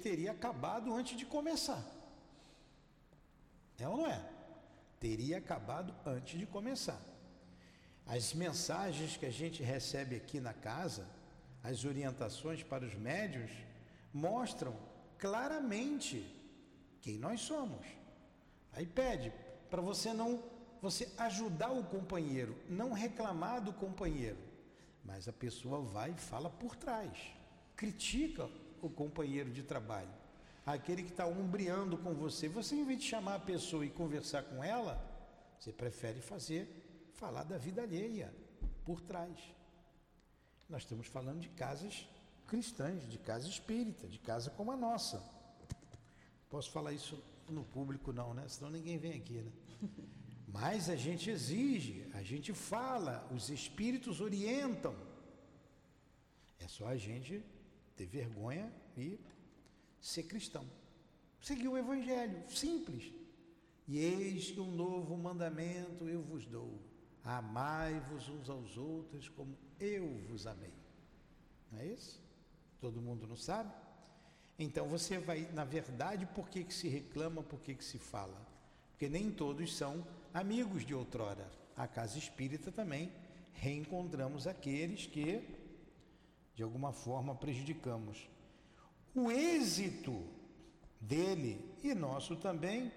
teria 0.01 0.31
acabado 0.31 0.95
antes 0.95 1.19
de 1.19 1.27
começar. 1.27 1.85
É 3.77 3.89
ou 3.89 3.97
não 3.97 4.07
é? 4.07 4.25
Teria 5.01 5.39
acabado 5.39 5.93
antes 6.07 6.39
de 6.39 6.47
começar. 6.47 7.03
As 8.07 8.33
mensagens 8.33 9.17
que 9.17 9.27
a 9.27 9.31
gente 9.31 9.61
recebe 9.61 10.15
aqui 10.15 10.39
na 10.39 10.55
casa, 10.55 11.05
as 11.65 11.85
orientações 11.85 12.63
para 12.63 12.85
os 12.85 12.95
médios, 12.95 13.51
mostram 14.15 14.73
claramente 15.19 16.25
quem 17.03 17.19
nós 17.19 17.41
somos. 17.41 17.85
Aí 18.73 18.87
pede 18.87 19.33
para 19.69 19.83
você 19.83 20.13
não 20.13 20.45
você 20.81 21.13
ajudar 21.19 21.73
o 21.73 21.83
companheiro, 21.83 22.57
não 22.69 22.93
reclamar 22.93 23.61
do 23.61 23.73
companheiro. 23.73 24.39
Mas 25.05 25.27
a 25.27 25.33
pessoa 25.33 25.81
vai 25.81 26.13
e 26.13 26.21
fala 26.21 26.49
por 26.49 26.77
trás, 26.77 27.19
critica 27.75 28.49
o 28.83 28.89
companheiro 28.89 29.51
de 29.51 29.63
trabalho, 29.63 30.11
aquele 30.65 31.03
que 31.03 31.11
está 31.11 31.27
umbreando 31.27 31.97
com 31.99 32.15
você. 32.15 32.49
Você, 32.49 32.75
em 32.75 32.85
vez 32.85 32.99
de 32.99 33.05
chamar 33.07 33.37
a 33.37 33.41
pessoa 33.41 33.85
e 33.85 33.91
conversar 33.91 34.43
com 34.45 34.63
ela, 34.63 35.01
você 35.59 35.73
prefere 35.73 36.21
fazer, 36.21 37.11
falar 37.15 37.45
da 37.45 37.59
vida 37.59 37.83
alheia, 37.83 38.33
por 38.85 39.01
trás. 39.01 39.37
Nós 40.69 40.83
estamos 40.83 41.07
falando 41.07 41.41
de 41.41 41.49
casas 41.49 42.09
cristãs, 42.47 43.09
de 43.09 43.19
casa 43.19 43.49
espírita, 43.49 44.07
de 44.07 44.19
casa 44.19 44.51
como 44.51 44.71
a 44.71 44.77
nossa. 44.77 45.23
Posso 46.49 46.71
falar 46.71 46.93
isso 46.93 47.23
no 47.49 47.65
público, 47.65 48.13
não, 48.13 48.35
né? 48.35 48.47
Senão 48.49 48.71
ninguém 48.71 48.99
vem 48.99 49.15
aqui, 49.15 49.43
né? 49.43 49.53
Mas 50.49 50.89
a 50.89 50.97
gente 50.97 51.29
exige, 51.29 52.09
a 52.15 52.23
gente 52.23 52.53
fala, 52.53 53.29
os 53.31 53.51
espíritos 53.51 54.21
orientam. 54.21 54.95
É 56.59 56.69
só 56.69 56.87
a 56.87 56.97
gente 56.97 57.45
ter 57.97 58.07
vergonha 58.07 58.73
e 58.97 59.19
ser 60.01 60.25
cristão. 60.25 60.65
Seguir 61.41 61.69
o 61.69 61.77
Evangelho, 61.77 62.43
simples. 62.49 63.13
E 63.89 63.99
eis 63.99 64.51
que 64.51 64.61
um 64.61 64.71
novo 64.71 65.17
mandamento 65.17 66.09
eu 66.09 66.23
vos 66.23 66.45
dou: 66.47 66.81
amai-vos 67.25 68.29
uns 68.29 68.51
aos 68.51 68.77
outros 68.77 69.29
como 69.29 69.57
eu 69.81 70.19
vos 70.29 70.47
amei. 70.47 70.73
Não 71.71 71.81
é 71.81 71.87
isso? 71.87 72.23
Todo 72.81 73.01
mundo 73.01 73.27
não 73.27 73.37
sabe? 73.37 73.73
Então 74.59 74.89
você 74.89 75.19
vai, 75.19 75.49
na 75.53 75.65
verdade, 75.65 76.27
por 76.27 76.49
que, 76.49 76.65
que 76.65 76.73
se 76.73 76.89
reclama, 76.89 77.43
por 77.43 77.61
que, 77.61 77.75
que 77.75 77.85
se 77.85 77.99
fala? 77.99 78.41
Porque 78.91 79.09
nem 79.09 79.31
todos 79.31 79.77
são 79.77 80.07
amigos 80.33 80.85
de 80.85 80.95
outrora. 80.95 81.51
A 81.77 81.87
casa 81.87 82.19
espírita 82.19 82.73
também 82.73 83.13
reencontramos 83.53 84.47
aqueles 84.47 85.07
que, 85.07 85.43
de 86.57 86.65
alguma 86.65 86.93
forma, 86.93 87.37
prejudicamos. 87.37 88.29
O 89.15 89.31
êxito 89.31 90.21
dele 91.01 91.65
e 91.85 91.95
nosso 91.95 92.35
também, 92.35 92.91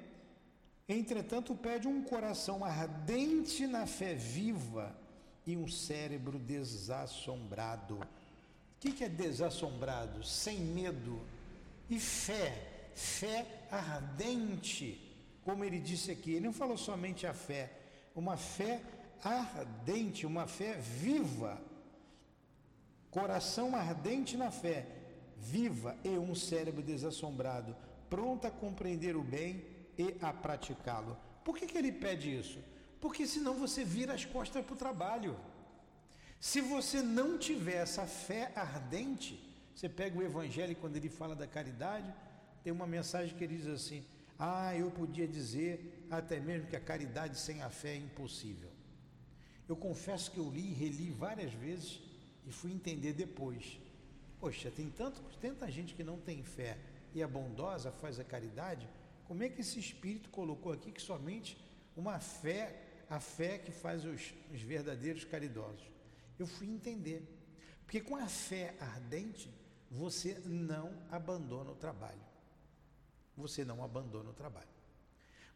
entretanto, 0.87 1.53
pede 1.53 1.87
um 1.87 2.01
coração 2.01 2.65
ardente 2.65 3.67
na 3.67 3.85
fé 3.85 4.15
viva 4.15 4.99
e 5.45 5.55
um 5.55 5.67
cérebro 5.67 6.39
desassombrado. 6.39 7.97
O 7.97 8.79
que 8.79 9.03
é 9.03 9.09
desassombrado? 9.09 10.23
Sem 10.23 10.59
medo. 10.59 11.21
E 11.87 11.99
fé, 11.99 12.89
fé 12.95 13.67
ardente 13.69 15.09
como 15.49 15.63
ele 15.63 15.79
disse 15.79 16.11
aqui, 16.11 16.33
ele 16.33 16.45
não 16.45 16.53
falou 16.53 16.77
somente 16.77 17.25
a 17.25 17.33
fé, 17.33 17.71
uma 18.15 18.37
fé 18.37 18.81
ardente, 19.23 20.25
uma 20.25 20.45
fé 20.45 20.75
viva. 20.75 21.59
Coração 23.11 23.75
ardente 23.75 24.37
na 24.37 24.51
fé, 24.51 24.85
viva 25.37 25.97
e 26.03 26.09
um 26.09 26.35
cérebro 26.35 26.81
desassombrado, 26.81 27.75
pronto 28.09 28.45
a 28.45 28.51
compreender 28.51 29.15
o 29.15 29.23
bem 29.23 29.65
e 29.97 30.15
a 30.21 30.31
praticá-lo. 30.31 31.17
Por 31.43 31.57
que, 31.57 31.65
que 31.65 31.77
ele 31.77 31.91
pede 31.91 32.35
isso? 32.37 32.59
Porque 33.01 33.25
senão 33.25 33.55
você 33.55 33.83
vira 33.83 34.13
as 34.13 34.25
costas 34.25 34.63
para 34.63 34.73
o 34.73 34.77
trabalho. 34.77 35.39
Se 36.39 36.61
você 36.61 37.01
não 37.01 37.37
tiver 37.37 37.81
essa 37.81 38.05
fé 38.05 38.51
ardente, 38.55 39.43
você 39.73 39.89
pega 39.89 40.17
o 40.17 40.23
Evangelho 40.23 40.75
quando 40.75 40.95
ele 40.95 41.09
fala 41.09 41.35
da 41.35 41.47
caridade, 41.47 42.13
tem 42.63 42.71
uma 42.71 42.85
mensagem 42.85 43.35
que 43.35 43.43
ele 43.43 43.57
diz 43.57 43.67
assim: 43.67 44.05
ah, 44.37 44.75
eu 44.75 44.91
podia 44.91 45.27
dizer 45.27 46.05
até 46.11 46.39
mesmo 46.39 46.67
que 46.67 46.75
a 46.75 46.79
caridade 46.79 47.37
sem 47.37 47.61
a 47.61 47.69
fé 47.69 47.93
é 47.93 47.97
impossível. 47.97 48.69
Eu 49.67 49.75
confesso 49.75 50.31
que 50.31 50.37
eu 50.37 50.49
li 50.49 50.71
e 50.71 50.73
reli 50.73 51.09
várias 51.09 51.53
vezes 51.53 52.01
e 52.49 52.51
fui 52.51 52.71
entender 52.73 53.13
depois. 53.13 53.79
Poxa, 54.39 54.69
tem 54.69 54.89
tanto, 54.89 55.21
tanta 55.39 55.71
gente 55.71 55.93
que 55.93 56.03
não 56.03 56.19
tem 56.19 56.43
fé 56.43 56.77
e 57.13 57.21
é 57.21 57.27
bondosa, 57.27 57.91
faz 57.91 58.19
a 58.19 58.23
caridade. 58.23 58.89
Como 59.25 59.43
é 59.43 59.49
que 59.49 59.61
esse 59.61 59.79
Espírito 59.79 60.29
colocou 60.29 60.73
aqui 60.73 60.91
que 60.91 61.01
somente 61.01 61.57
uma 61.95 62.19
fé, 62.19 62.81
a 63.09 63.19
fé 63.19 63.57
que 63.57 63.71
faz 63.71 64.03
os, 64.03 64.33
os 64.51 64.61
verdadeiros 64.61 65.23
caridosos? 65.23 65.89
Eu 66.37 66.47
fui 66.47 66.67
entender. 66.67 67.21
Porque 67.85 68.01
com 68.01 68.15
a 68.15 68.27
fé 68.27 68.75
ardente, 68.79 69.49
você 69.89 70.41
não 70.45 70.91
abandona 71.09 71.71
o 71.71 71.75
trabalho 71.75 72.29
você 73.39 73.63
não 73.63 73.83
abandona 73.83 74.29
o 74.29 74.33
trabalho. 74.33 74.67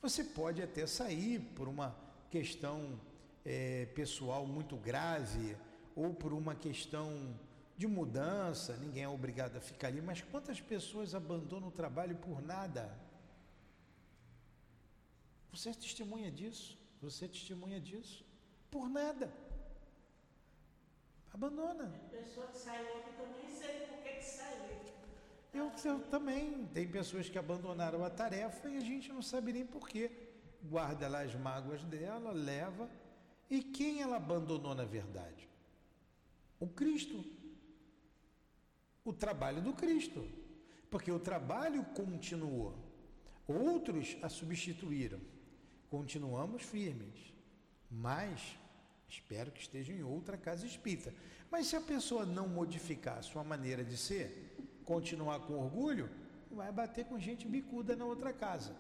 Você 0.02 0.24
pode 0.24 0.62
até 0.62 0.88
sair 0.88 1.40
por 1.56 1.68
uma 1.68 1.96
questão 2.32 3.00
é, 3.46 3.86
pessoal 3.88 4.48
muito 4.48 4.76
grave 4.78 5.56
ou 5.96 6.14
por 6.14 6.34
uma 6.34 6.56
questão 6.56 7.36
de 7.78 7.88
mudança, 7.88 8.78
ninguém 8.78 9.04
é 9.04 9.10
obrigado 9.10 9.58
a 9.58 9.62
ficar 9.62 9.88
ali, 9.88 10.02
mas 10.02 10.22
quantas 10.22 10.62
pessoas 10.62 11.16
abandonam 11.16 11.68
o 11.68 11.72
trabalho 11.72 12.16
por 12.18 12.42
nada? 12.42 12.98
Você 15.52 15.70
é 15.70 15.74
testemunha 15.74 16.32
disso, 16.32 16.78
você 17.02 17.26
é 17.26 17.28
testemunha 17.28 17.80
disso, 17.80 18.26
por 18.72 18.90
nada. 18.90 19.32
Abandona. 21.34 21.92
Pessoa 22.12 22.48
que 22.48 22.58
sai 22.58 22.84
ontem 22.96 23.14
que 23.14 23.22
eu 23.22 23.28
nem 23.38 23.50
sei 23.50 23.88
por 23.88 23.98
que, 24.04 24.10
que 24.14 24.24
saiu. 24.24 24.64
Eu, 25.54 25.72
eu 25.86 26.00
também. 26.08 26.66
Tem 26.68 26.88
pessoas 26.88 27.30
que 27.30 27.38
abandonaram 27.38 28.04
a 28.04 28.10
tarefa 28.10 28.70
e 28.70 28.78
a 28.78 28.82
gente 28.82 29.12
não 29.12 29.22
sabe 29.22 29.54
nem 29.54 29.66
porquê. 29.66 30.12
Guarda 30.64 31.08
lá 31.08 31.22
as 31.22 31.36
mágoas 31.36 31.84
dela, 31.84 32.32
leva. 32.32 32.90
E 33.50 33.62
quem 33.62 34.02
ela 34.02 34.18
abandonou 34.18 34.74
na 34.74 34.86
verdade? 34.86 35.53
O 36.64 36.68
Cristo. 36.70 37.26
O 39.04 39.12
trabalho 39.12 39.62
do 39.62 39.74
Cristo. 39.74 40.26
Porque 40.90 41.12
o 41.12 41.20
trabalho 41.20 41.84
continuou. 41.94 42.74
Outros 43.46 44.16
a 44.22 44.30
substituíram. 44.30 45.20
Continuamos 45.90 46.62
firmes. 46.64 47.34
Mas 47.92 48.58
espero 49.10 49.52
que 49.52 49.60
esteja 49.60 49.92
em 49.92 50.04
outra 50.04 50.38
casa 50.38 50.66
espírita. 50.66 51.14
Mas 51.52 51.68
se 51.68 51.76
a 51.76 51.82
pessoa 51.82 52.26
não 52.26 52.48
modificar 52.48 53.18
a 53.18 53.24
sua 53.24 53.44
maneira 53.44 53.84
de 53.84 53.98
ser, 53.98 54.56
continuar 54.86 55.42
com 55.42 55.60
orgulho, 55.60 56.10
vai 56.50 56.72
bater 56.72 57.04
com 57.04 57.20
gente 57.20 57.46
bicuda 57.46 57.94
na 57.94 58.06
outra 58.06 58.32
casa. 58.32 58.74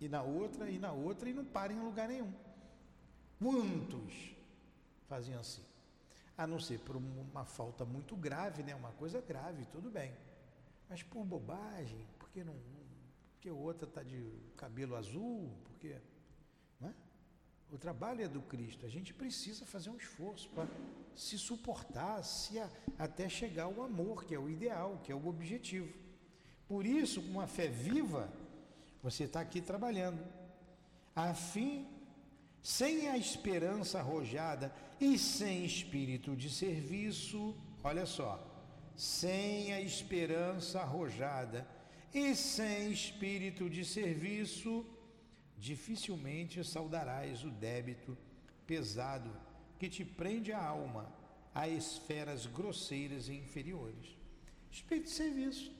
E 0.00 0.08
na 0.08 0.20
outra, 0.20 0.68
e 0.68 0.80
na 0.80 0.90
outra, 0.90 1.30
e 1.30 1.32
não 1.32 1.44
para 1.44 1.72
em 1.72 1.78
lugar 1.78 2.08
nenhum. 2.08 2.32
Quantos 3.38 4.34
faziam 5.06 5.38
assim? 5.38 5.69
A 6.40 6.46
não 6.46 6.58
ser 6.58 6.78
por 6.78 6.96
uma 6.96 7.44
falta 7.44 7.84
muito 7.84 8.16
grave, 8.16 8.62
né? 8.62 8.74
Uma 8.74 8.92
coisa 8.92 9.20
grave, 9.20 9.66
tudo 9.66 9.90
bem. 9.90 10.10
Mas 10.88 11.02
por 11.02 11.22
bobagem, 11.22 12.06
porque 12.18 12.42
não, 12.42 12.54
porque 13.34 13.50
outra 13.50 13.86
está 13.86 14.02
de 14.02 14.22
cabelo 14.56 14.96
azul, 14.96 15.50
porque, 15.64 15.96
não 16.80 16.88
é? 16.88 16.94
O 17.70 17.76
trabalho 17.76 18.22
é 18.22 18.28
do 18.28 18.40
Cristo. 18.40 18.86
A 18.86 18.88
gente 18.88 19.12
precisa 19.12 19.66
fazer 19.66 19.90
um 19.90 19.96
esforço 19.96 20.48
para 20.50 20.66
se 21.14 21.38
suportar, 21.38 22.22
se 22.24 22.58
a, 22.58 22.70
até 22.98 23.28
chegar 23.28 23.64
ao 23.64 23.82
amor, 23.82 24.24
que 24.24 24.34
é 24.34 24.38
o 24.38 24.48
ideal, 24.48 24.98
que 25.04 25.12
é 25.12 25.14
o 25.14 25.26
objetivo. 25.26 25.92
Por 26.66 26.86
isso, 26.86 27.20
com 27.20 27.32
uma 27.32 27.46
fé 27.46 27.68
viva, 27.68 28.32
você 29.02 29.24
está 29.24 29.40
aqui 29.40 29.60
trabalhando, 29.60 30.22
a 31.14 31.34
fim, 31.34 31.86
sem 32.62 33.08
a 33.08 33.16
esperança 33.16 33.98
arrojada 33.98 34.74
e 35.00 35.18
sem 35.18 35.64
espírito 35.64 36.36
de 36.36 36.50
serviço, 36.50 37.56
olha 37.82 38.04
só, 38.04 38.46
sem 38.94 39.72
a 39.72 39.80
esperança 39.80 40.80
arrojada 40.80 41.66
e 42.12 42.34
sem 42.34 42.92
espírito 42.92 43.70
de 43.70 43.84
serviço, 43.84 44.84
dificilmente 45.56 46.62
saudarás 46.64 47.44
o 47.44 47.50
débito 47.50 48.16
pesado 48.66 49.30
que 49.78 49.88
te 49.88 50.04
prende 50.04 50.52
a 50.52 50.62
alma 50.62 51.12
a 51.54 51.66
esferas 51.68 52.46
grosseiras 52.46 53.28
e 53.28 53.34
inferiores. 53.34 54.16
Espírito 54.70 55.04
de 55.04 55.10
serviço, 55.10 55.72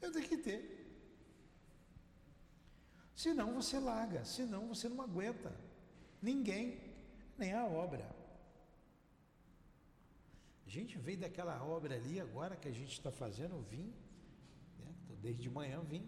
eu 0.00 0.10
tenho 0.10 0.26
que 0.26 0.38
ter. 0.38 0.62
Senão 3.14 3.54
você 3.54 3.78
larga, 3.78 4.24
senão 4.24 4.68
você 4.68 4.88
não 4.88 5.02
aguenta. 5.02 5.54
Ninguém, 6.24 6.80
nem 7.36 7.52
a 7.52 7.66
obra. 7.66 8.08
A 10.66 10.70
gente 10.70 10.96
veio 10.96 11.18
daquela 11.18 11.62
obra 11.62 11.96
ali 11.96 12.18
agora 12.18 12.56
que 12.56 12.66
a 12.66 12.72
gente 12.72 12.92
está 12.92 13.12
fazendo, 13.12 13.60
vim, 13.70 13.92
né? 14.78 14.94
desde 15.20 15.50
manhã 15.50 15.82
vim, 15.82 16.02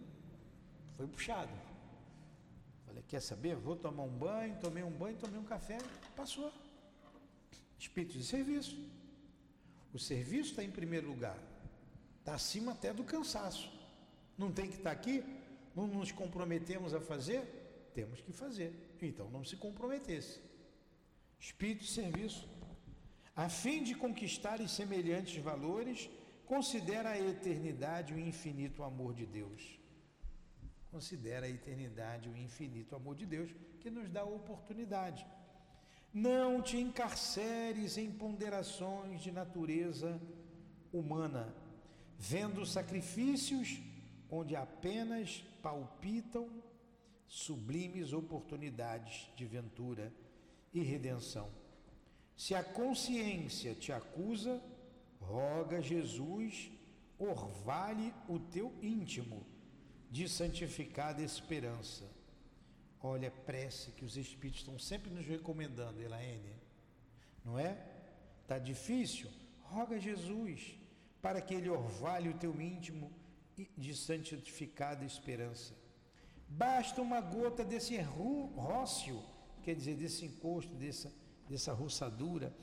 foi 0.96 1.06
puxado. 1.06 1.52
Falei, 2.86 3.04
quer 3.06 3.20
saber? 3.20 3.56
Vou 3.56 3.76
tomar 3.76 4.04
um 4.04 4.16
banho, 4.16 4.58
tomei 4.58 4.82
um 4.82 4.90
banho, 4.90 5.18
tomei 5.18 5.38
um 5.38 5.44
café, 5.44 5.76
passou. 6.16 6.50
Espírito 7.78 8.16
de 8.16 8.24
serviço. 8.24 8.74
O 9.92 9.98
serviço 9.98 10.52
está 10.52 10.64
em 10.64 10.70
primeiro 10.70 11.08
lugar. 11.08 11.38
Está 12.20 12.36
acima 12.36 12.72
até 12.72 12.90
do 12.90 13.04
cansaço. 13.04 13.70
Não 14.38 14.50
tem 14.50 14.66
que 14.66 14.78
estar 14.78 14.94
tá 14.94 14.96
aqui? 14.96 15.22
Não 15.74 15.86
nos 15.86 16.10
comprometemos 16.10 16.94
a 16.94 17.00
fazer? 17.02 17.42
Temos 17.92 18.22
que 18.22 18.32
fazer. 18.32 18.85
Então 19.04 19.30
não 19.30 19.44
se 19.44 19.56
comprometesse. 19.56 20.40
Espírito 21.38 21.84
de 21.84 21.90
serviço. 21.90 22.48
A 23.34 23.48
fim 23.48 23.82
de 23.82 23.94
conquistar 23.94 24.66
semelhantes 24.68 25.42
valores, 25.42 26.08
considera 26.46 27.10
a 27.10 27.18
eternidade 27.18 28.14
o 28.14 28.18
infinito 28.18 28.82
amor 28.82 29.12
de 29.12 29.26
Deus. 29.26 29.78
Considera 30.90 31.44
a 31.44 31.48
eternidade 31.48 32.28
o 32.28 32.36
infinito 32.36 32.96
amor 32.96 33.14
de 33.14 33.26
Deus 33.26 33.50
que 33.80 33.90
nos 33.90 34.08
dá 34.08 34.22
a 34.22 34.24
oportunidade. 34.24 35.26
Não 36.14 36.62
te 36.62 36.78
encarceres 36.78 37.98
em 37.98 38.10
ponderações 38.10 39.20
de 39.20 39.30
natureza 39.30 40.18
humana, 40.90 41.54
vendo 42.18 42.64
sacrifícios 42.64 43.78
onde 44.30 44.56
apenas 44.56 45.44
palpitam 45.62 46.48
sublimes 47.28 48.12
oportunidades 48.12 49.30
de 49.36 49.44
ventura 49.44 50.12
e 50.72 50.80
redenção. 50.82 51.50
Se 52.36 52.54
a 52.54 52.62
consciência 52.62 53.74
te 53.74 53.92
acusa, 53.92 54.62
roga 55.20 55.80
Jesus, 55.80 56.70
orvalhe 57.18 58.12
o 58.28 58.38
teu 58.38 58.72
íntimo 58.82 59.46
de 60.10 60.28
santificada 60.28 61.22
esperança 61.22 62.16
Olha, 63.02 63.30
prece 63.30 63.92
que 63.92 64.04
os 64.04 64.16
Espíritos 64.16 64.62
estão 64.62 64.78
sempre 64.78 65.10
nos 65.10 65.24
recomendando, 65.24 66.02
Elaine. 66.02 66.56
Não 67.44 67.56
é? 67.56 67.78
Está 68.42 68.58
difícil? 68.58 69.30
Roga 69.60 69.98
Jesus 70.00 70.76
para 71.22 71.40
que 71.40 71.54
Ele 71.54 71.68
orvalhe 71.68 72.28
o 72.28 72.38
teu 72.38 72.60
íntimo 72.60 73.12
de 73.76 73.94
santificada 73.94 75.04
esperança. 75.04 75.72
Basta 76.48 77.02
uma 77.02 77.20
gota 77.20 77.64
desse 77.64 77.98
rócio, 77.98 79.22
quer 79.62 79.74
dizer, 79.74 79.96
desse 79.96 80.24
encosto, 80.24 80.74
dessa, 80.74 81.12
dessa 81.48 81.72
roçadura, 81.72 82.54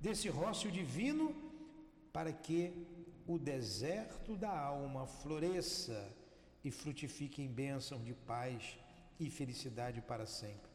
desse 0.00 0.28
rócio 0.28 0.70
divino, 0.70 1.34
para 2.12 2.32
que 2.32 2.86
o 3.26 3.38
deserto 3.38 4.36
da 4.36 4.50
alma 4.50 5.06
floresça 5.06 6.12
e 6.64 6.70
frutifique 6.70 7.42
em 7.42 7.48
bênção 7.48 8.02
de 8.02 8.14
paz 8.14 8.78
e 9.20 9.30
felicidade 9.30 10.00
para 10.00 10.26
sempre. 10.26 10.70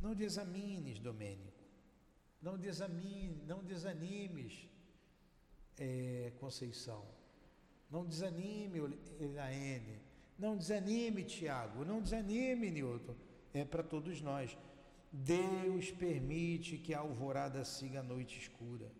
Não 0.00 0.14
desamines, 0.14 0.98
Domênico. 0.98 1.62
Não 2.40 2.58
desamine, 2.58 3.40
não 3.46 3.62
desanimes, 3.62 4.68
é, 5.78 6.32
Conceição. 6.40 7.06
Não 7.88 8.04
desanime, 8.04 8.78
Elaine. 9.20 10.00
Não 10.42 10.56
desanime, 10.56 11.22
Tiago. 11.22 11.84
Não 11.84 12.02
desanime, 12.02 12.68
Newton. 12.68 13.14
É 13.54 13.64
para 13.64 13.84
todos 13.84 14.20
nós. 14.20 14.58
Deus 15.12 15.92
permite 15.92 16.78
que 16.78 16.92
a 16.92 16.98
alvorada 16.98 17.64
siga 17.64 18.00
a 18.00 18.02
noite 18.02 18.40
escura. 18.40 18.90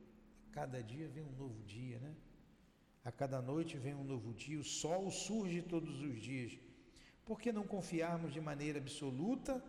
Cada 0.53 0.81
dia 0.81 1.09
vem 1.09 1.25
um 1.25 1.33
novo 1.33 1.61
dia, 1.65 1.99
né? 1.99 2.15
A 3.05 3.11
cada 3.11 3.43
noite 3.43 3.77
vem 3.77 3.93
um 3.93 4.05
novo 4.05 4.33
dia. 4.33 4.61
O 4.61 4.63
sol 4.63 5.11
surge 5.11 5.61
todos 5.63 6.01
os 6.01 6.23
dias. 6.23 6.57
Por 7.27 7.41
que 7.41 7.51
não 7.51 7.67
confiarmos 7.67 8.33
de 8.33 8.41
maneira 8.41 8.79
absoluta 8.79 9.61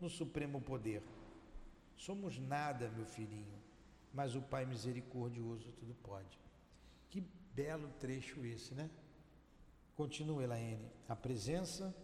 no 0.00 0.08
Supremo 0.08 0.60
Poder? 0.60 1.02
Somos 1.96 2.38
nada, 2.38 2.88
meu 2.90 3.06
filhinho, 3.06 3.58
mas 4.12 4.36
o 4.36 4.42
Pai 4.42 4.64
misericordioso 4.64 5.72
tudo 5.72 5.92
pode. 6.04 6.38
Que 7.10 7.20
belo 7.52 7.88
trecho 7.98 8.44
esse, 8.44 8.74
né? 8.76 8.88
Continua, 9.96 10.42
Elaine. 10.44 10.92
A 11.08 11.16
presença. 11.16 11.94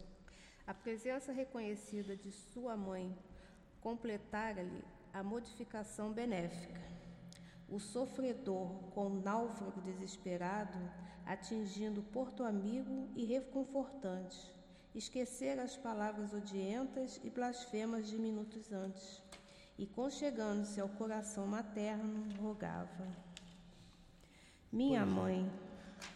A 0.66 0.72
presença 0.72 1.30
reconhecida 1.30 2.16
de 2.16 2.32
sua 2.32 2.74
mãe 2.74 3.14
completara-lhe 3.82 4.82
a 5.12 5.22
modificação 5.22 6.10
benéfica. 6.10 6.80
O 7.68 7.78
sofredor, 7.78 8.70
com 8.94 9.08
o 9.08 9.20
náufrago 9.20 9.78
desesperado, 9.82 10.78
atingindo 11.26 12.02
porto 12.02 12.44
amigo 12.44 13.10
e 13.14 13.26
reconfortante, 13.26 14.50
esquecer 14.94 15.58
as 15.58 15.76
palavras 15.76 16.32
odientas 16.32 17.20
e 17.22 17.28
blasfemas 17.28 18.08
de 18.08 18.16
minutos 18.16 18.72
antes, 18.72 19.22
e 19.78 19.86
conchegando-se 19.86 20.80
ao 20.80 20.88
coração 20.88 21.46
materno, 21.46 22.26
rogava: 22.40 23.06
Minha 24.72 25.04
pois 25.04 25.12
é. 25.12 25.14
mãe. 25.14 25.52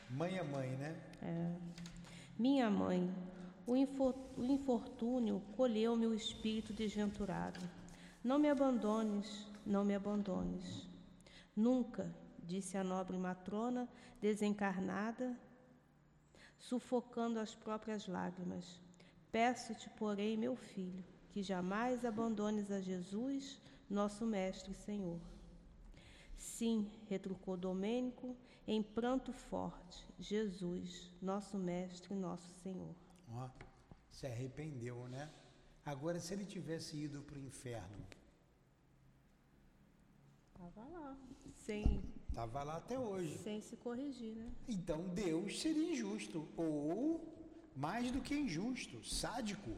Mãe 0.08 0.38
é 0.38 0.42
mãe, 0.42 0.70
né? 0.78 1.05
É. 1.26 1.56
Minha 2.38 2.70
mãe, 2.70 3.12
o 3.66 3.74
infortúnio 3.76 5.42
colheu 5.56 5.96
meu 5.96 6.14
espírito 6.14 6.72
desventurado. 6.72 7.58
Não 8.22 8.38
me 8.38 8.48
abandones, 8.48 9.48
não 9.64 9.84
me 9.84 9.92
abandones. 9.94 10.88
Nunca, 11.54 12.14
disse 12.44 12.76
a 12.76 12.84
nobre 12.84 13.18
matrona, 13.18 13.88
desencarnada, 14.20 15.36
sufocando 16.58 17.40
as 17.40 17.56
próprias 17.56 18.06
lágrimas. 18.06 18.80
Peço-te, 19.32 19.90
porém, 19.90 20.36
meu 20.36 20.54
filho, 20.54 21.04
que 21.30 21.42
jamais 21.42 22.04
abandones 22.04 22.70
a 22.70 22.80
Jesus, 22.80 23.60
nosso 23.90 24.24
Mestre 24.24 24.70
e 24.70 24.74
Senhor. 24.76 25.20
Sim, 26.36 26.88
retrucou 27.08 27.56
Domênico, 27.56 28.36
em 28.66 28.82
pranto 28.82 29.32
forte, 29.32 30.04
Jesus, 30.18 31.10
nosso 31.22 31.56
Mestre 31.56 32.14
e 32.14 32.16
nosso 32.16 32.50
Senhor. 32.62 32.94
Ó, 33.28 33.48
se 34.10 34.26
arrependeu, 34.26 35.06
né? 35.08 35.30
Agora, 35.84 36.18
se 36.18 36.34
ele 36.34 36.44
tivesse 36.44 36.96
ido 36.96 37.22
para 37.22 37.38
o 37.38 37.42
inferno, 37.42 37.96
Estava 40.54 40.88
lá, 40.88 41.16
sem, 41.58 42.02
estava 42.28 42.62
lá 42.62 42.76
até 42.78 42.98
hoje. 42.98 43.38
sem 43.38 43.60
se 43.60 43.76
corrigir, 43.76 44.34
né? 44.34 44.50
Então 44.66 45.02
Deus 45.10 45.60
seria 45.60 45.92
injusto, 45.92 46.48
ou 46.56 47.22
mais 47.76 48.10
do 48.10 48.20
que 48.20 48.34
injusto, 48.34 49.04
sádico. 49.04 49.70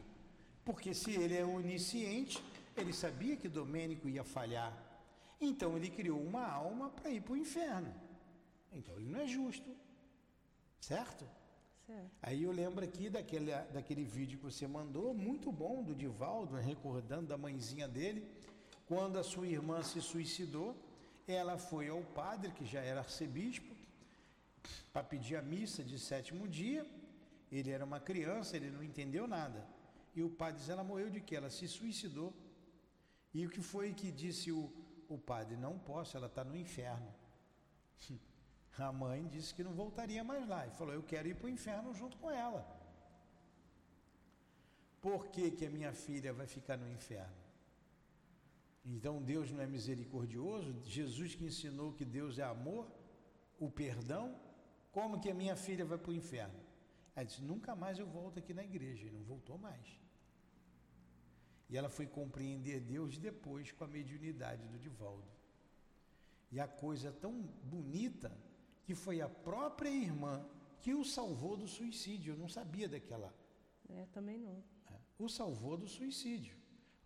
Porque 0.65 0.93
se 0.93 1.11
ele 1.11 1.35
é 1.35 1.45
onisciente, 1.45 2.41
ele 2.75 2.93
sabia 2.93 3.35
que 3.35 3.47
Domênico 3.49 4.07
ia 4.07 4.23
falhar. 4.23 4.73
Então 5.39 5.75
ele 5.77 5.89
criou 5.89 6.21
uma 6.21 6.45
alma 6.47 6.89
para 6.89 7.09
ir 7.11 7.21
para 7.21 7.33
o 7.33 7.37
inferno. 7.37 7.93
Então 8.71 8.95
ele 8.97 9.09
não 9.09 9.19
é 9.19 9.27
justo. 9.27 9.75
Certo? 10.79 11.25
Certo. 11.85 12.11
Aí 12.21 12.43
eu 12.43 12.51
lembro 12.51 12.83
aqui 12.85 13.09
daquele, 13.09 13.51
daquele 13.73 14.03
vídeo 14.03 14.37
que 14.37 14.45
você 14.45 14.67
mandou, 14.67 15.13
muito 15.13 15.51
bom, 15.51 15.83
do 15.83 15.95
Divaldo, 15.95 16.53
né, 16.53 16.61
recordando 16.61 17.27
da 17.27 17.37
mãezinha 17.37 17.87
dele. 17.87 18.29
Quando 18.87 19.17
a 19.17 19.23
sua 19.23 19.47
irmã 19.47 19.81
se 19.83 20.01
suicidou, 20.01 20.75
ela 21.27 21.57
foi 21.57 21.89
ao 21.89 22.01
padre, 22.01 22.51
que 22.51 22.65
já 22.65 22.81
era 22.81 23.01
arcebispo, 23.01 23.75
para 24.91 25.03
pedir 25.03 25.35
a 25.35 25.41
missa 25.41 25.83
de 25.83 25.99
sétimo 25.99 26.47
dia. 26.47 26.85
Ele 27.51 27.71
era 27.71 27.85
uma 27.85 27.99
criança, 27.99 28.55
ele 28.55 28.69
não 28.69 28.83
entendeu 28.83 29.27
nada. 29.27 29.65
E 30.15 30.23
o 30.23 30.29
padre 30.29 30.59
disse: 30.59 30.71
Ela 30.71 30.83
morreu 30.83 31.09
de 31.09 31.21
quê? 31.21 31.35
Ela 31.35 31.49
se 31.49 31.67
suicidou. 31.67 32.33
E 33.33 33.45
o 33.45 33.49
que 33.49 33.61
foi 33.61 33.93
que 33.93 34.11
disse 34.11 34.51
o, 34.51 34.71
o 35.07 35.17
padre? 35.17 35.55
Não 35.55 35.77
posso, 35.77 36.17
ela 36.17 36.27
está 36.27 36.43
no 36.43 36.55
inferno. 36.55 37.13
A 38.79 38.91
mãe 38.91 39.27
disse 39.27 39.53
que 39.53 39.63
não 39.63 39.73
voltaria 39.73 40.23
mais 40.23 40.47
lá 40.47 40.65
e 40.65 40.71
falou: 40.71 40.93
Eu 40.93 41.03
quero 41.03 41.27
ir 41.27 41.35
para 41.35 41.47
o 41.47 41.49
inferno 41.49 41.93
junto 41.93 42.17
com 42.17 42.31
ela. 42.31 42.65
Por 45.01 45.27
que, 45.27 45.51
que 45.51 45.65
a 45.65 45.69
minha 45.69 45.93
filha 45.93 46.31
vai 46.33 46.47
ficar 46.47 46.77
no 46.77 46.89
inferno? 46.89 47.35
Então 48.85 49.21
Deus 49.21 49.51
não 49.51 49.61
é 49.61 49.67
misericordioso? 49.67 50.75
Jesus 50.83 51.35
que 51.35 51.45
ensinou 51.45 51.93
que 51.93 52.05
Deus 52.05 52.39
é 52.39 52.43
amor, 52.43 52.89
o 53.59 53.69
perdão, 53.69 54.39
como 54.91 55.19
que 55.19 55.29
a 55.29 55.33
minha 55.33 55.55
filha 55.55 55.85
vai 55.85 55.97
para 55.97 56.11
o 56.11 56.13
inferno? 56.13 56.59
Ela 57.15 57.25
disse: 57.25 57.41
Nunca 57.41 57.75
mais 57.75 57.99
eu 57.99 58.07
volto 58.07 58.39
aqui 58.39 58.53
na 58.53 58.63
igreja. 58.63 59.07
E 59.07 59.11
não 59.11 59.23
voltou 59.23 59.57
mais. 59.57 59.99
E 61.69 61.77
ela 61.77 61.89
foi 61.89 62.07
compreender 62.07 62.79
Deus 62.79 63.17
depois 63.17 63.71
com 63.71 63.83
a 63.83 63.87
mediunidade 63.87 64.67
do 64.67 64.79
Divaldo. 64.79 65.27
E 66.51 66.59
a 66.59 66.67
coisa 66.67 67.11
tão 67.11 67.33
bonita 67.63 68.35
que 68.89 68.95
foi 68.95 69.21
a 69.21 69.29
própria 69.29 69.91
irmã 69.91 70.43
que 70.79 70.95
o 70.95 71.05
salvou 71.05 71.55
do 71.55 71.67
suicídio. 71.67 72.33
Eu 72.33 72.37
não 72.39 72.49
sabia 72.49 72.89
daquela. 72.89 73.31
É, 73.87 74.07
também 74.11 74.35
não. 74.39 74.63
É, 74.89 74.95
o 75.19 75.29
salvou 75.29 75.77
do 75.77 75.87
suicídio. 75.87 76.57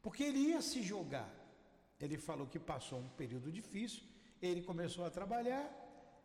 Porque 0.02 0.24
ele 0.24 0.39
ia 0.39 0.62
se 0.62 0.82
jogar. 0.82 1.30
Ele 2.00 2.17
falou 2.17 2.48
que 2.48 2.58
passou 2.58 3.00
um 3.00 3.10
período 3.10 3.52
difícil, 3.52 4.02
ele 4.41 4.62
começou 4.62 5.04
a 5.04 5.10
trabalhar 5.10 5.65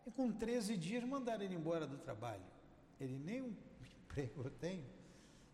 e 0.07 0.13
com 0.13 0.31
13 0.31 0.77
dias 0.77 1.03
mandaram 1.03 1.43
ele 1.43 1.57
embora 1.57 1.89
do 1.89 1.99
trabalho. 1.99 2.47
Ele 3.01 3.19
nem 3.19 3.43
um 3.43 3.57
emprego 3.83 4.45
eu 4.45 4.51
tenho. 4.53 4.89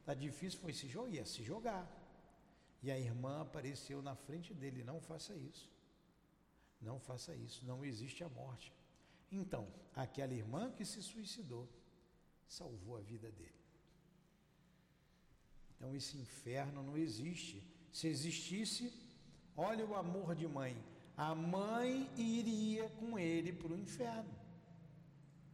Está 0.01 0.13
difícil, 0.13 0.61
foi 0.61 0.75
se 0.75 0.87
jogar, 0.87 1.09
ia 1.13 1.25
se 1.25 1.43
jogar. 1.43 1.91
E 2.83 2.91
a 2.91 2.99
irmã 2.99 3.41
apareceu 3.41 4.03
na 4.03 4.15
frente 4.15 4.53
dele, 4.53 4.85
não 4.85 5.01
faça 5.01 5.35
isso. 5.35 5.73
Não 6.79 7.01
faça 7.01 7.35
isso, 7.35 7.65
não 7.65 7.83
existe 7.83 8.23
a 8.23 8.29
morte. 8.29 8.71
Então, 9.35 9.67
aquela 9.95 10.33
irmã 10.33 10.71
que 10.71 10.85
se 10.85 11.03
suicidou 11.03 11.69
salvou 12.47 12.97
a 12.97 13.01
vida 13.01 13.31
dele. 13.33 13.61
Então, 15.75 15.95
esse 15.95 16.17
inferno 16.17 16.83
não 16.83 16.97
existe. 16.97 17.67
Se 17.93 18.07
existisse, 18.07 18.93
olha 19.57 19.85
o 19.85 19.97
amor 19.97 20.35
de 20.35 20.47
mãe. 20.47 20.77
A 21.17 21.35
mãe 21.35 22.09
iria 22.17 22.89
com 22.91 23.19
ele 23.19 23.53
para 23.53 23.73
o 23.73 23.79
inferno. 23.79 24.35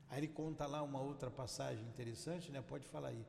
Aí 0.08 0.20
ele 0.20 0.28
conta 0.28 0.66
lá 0.66 0.82
uma 0.82 1.00
outra 1.00 1.30
passagem 1.30 1.84
interessante, 1.86 2.50
né? 2.50 2.60
Pode 2.60 2.86
falar 2.86 3.08
aí. 3.08 3.24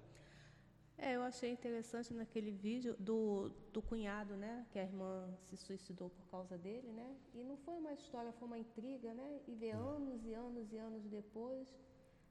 É, 1.03 1.15
eu 1.15 1.23
achei 1.23 1.51
interessante 1.51 2.13
naquele 2.13 2.51
vídeo 2.51 2.95
do, 2.99 3.49
do 3.73 3.81
cunhado, 3.81 4.37
né? 4.37 4.67
Que 4.71 4.77
a 4.77 4.83
irmã 4.83 5.27
se 5.47 5.57
suicidou 5.57 6.11
por 6.11 6.23
causa 6.29 6.55
dele, 6.59 6.91
né? 6.91 7.17
E 7.33 7.43
não 7.43 7.57
foi 7.57 7.73
uma 7.73 7.91
história, 7.91 8.31
foi 8.33 8.47
uma 8.47 8.59
intriga, 8.59 9.11
né? 9.11 9.39
E 9.47 9.55
ver 9.55 9.71
anos 9.71 10.23
e 10.23 10.33
anos 10.35 10.71
e 10.71 10.77
anos 10.77 11.03
depois, 11.07 11.67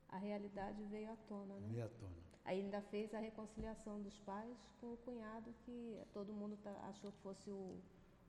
a 0.09 0.19
realidade 0.19 0.85
veio 0.85 1.11
à 1.11 1.17
tona, 1.17 1.55
né? 1.57 1.69
Veio 1.73 1.87
à 1.87 1.89
tona. 1.89 2.15
Aí 2.45 2.61
ainda 2.61 2.81
fez 2.81 3.13
a 3.13 3.19
reconciliação 3.19 4.01
dos 4.01 4.21
pais 4.21 4.57
com 4.81 4.93
o 4.93 4.97
cunhado, 4.99 5.53
que 5.65 6.01
todo 6.13 6.33
mundo 6.33 6.57
tá, 6.63 6.71
achou 6.91 7.11
que 7.11 7.19
fosse 7.19 7.51
o 7.51 7.77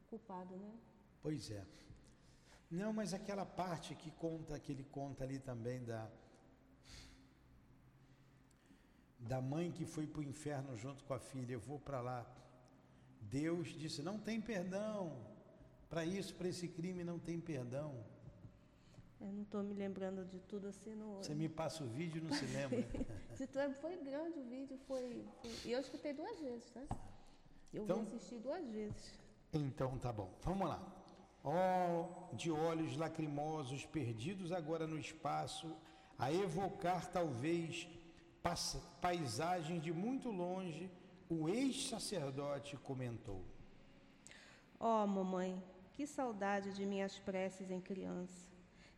culpado, 0.09 0.55
né? 0.57 0.73
Pois 1.21 1.51
é. 1.51 1.63
Não, 2.71 2.91
mas 2.91 3.13
aquela 3.13 3.45
parte 3.45 3.93
que 3.93 4.09
conta, 4.09 4.59
que 4.59 4.71
ele 4.71 4.85
conta 4.85 5.23
ali 5.23 5.37
também 5.37 5.83
da 5.83 6.09
da 9.21 9.39
mãe 9.41 9.71
que 9.71 9.85
foi 9.85 10.07
para 10.07 10.21
o 10.21 10.23
inferno 10.23 10.75
junto 10.77 11.03
com 11.03 11.13
a 11.13 11.19
filha, 11.19 11.53
eu 11.53 11.59
vou 11.59 11.79
para 11.79 12.01
lá. 12.01 12.25
Deus 13.21 13.69
disse: 13.69 14.01
não 14.01 14.17
tem 14.17 14.41
perdão. 14.41 15.15
Para 15.89 16.05
isso, 16.05 16.33
para 16.35 16.47
esse 16.47 16.67
crime, 16.67 17.03
não 17.03 17.19
tem 17.19 17.39
perdão. 17.39 17.93
Eu 19.19 19.27
não 19.31 19.43
estou 19.43 19.61
me 19.61 19.73
lembrando 19.73 20.25
de 20.25 20.39
tudo 20.39 20.67
assim. 20.67 20.95
No... 20.95 21.17
Você 21.17 21.35
me 21.35 21.47
passa 21.47 21.83
o 21.83 21.87
vídeo 21.87 22.19
e 22.19 22.21
não 22.25 22.33
se 22.33 22.45
lembra. 22.45 22.81
Tu- 23.37 23.73
foi 23.81 23.97
grande 23.97 24.39
o 24.39 24.43
vídeo, 24.43 24.77
foi, 24.87 25.25
foi- 25.41 25.51
E 25.65 25.71
eu 25.71 25.79
escutei 25.79 26.13
duas 26.13 26.39
vezes, 26.39 26.69
tá? 26.71 26.81
Eu 27.73 27.83
Então- 27.83 28.03
vi 28.03 28.15
assistir 28.15 28.39
duas 28.39 28.65
vezes. 28.69 29.19
Então 29.53 29.97
tá 29.99 30.11
bom, 30.13 30.31
vamos 30.43 30.67
lá. 30.67 30.81
Ó, 31.43 32.33
de 32.33 32.49
olhos 32.51 32.95
lacrimosos, 32.97 33.85
perdidos 33.85 34.51
agora 34.51 34.87
no 34.87 34.97
espaço, 34.97 35.75
a 36.17 36.31
evocar 36.31 37.11
talvez 37.11 37.87
paisagens 39.01 39.81
de 39.81 39.91
muito 39.91 40.29
longe, 40.29 40.89
o 41.29 41.47
ex-sacerdote 41.47 42.75
comentou. 42.77 43.43
Ó, 44.79 45.05
mamãe, 45.05 45.63
que 45.93 46.07
saudade 46.07 46.73
de 46.73 46.85
minhas 46.85 47.17
preces 47.19 47.69
em 47.69 47.79
criança. 47.79 48.49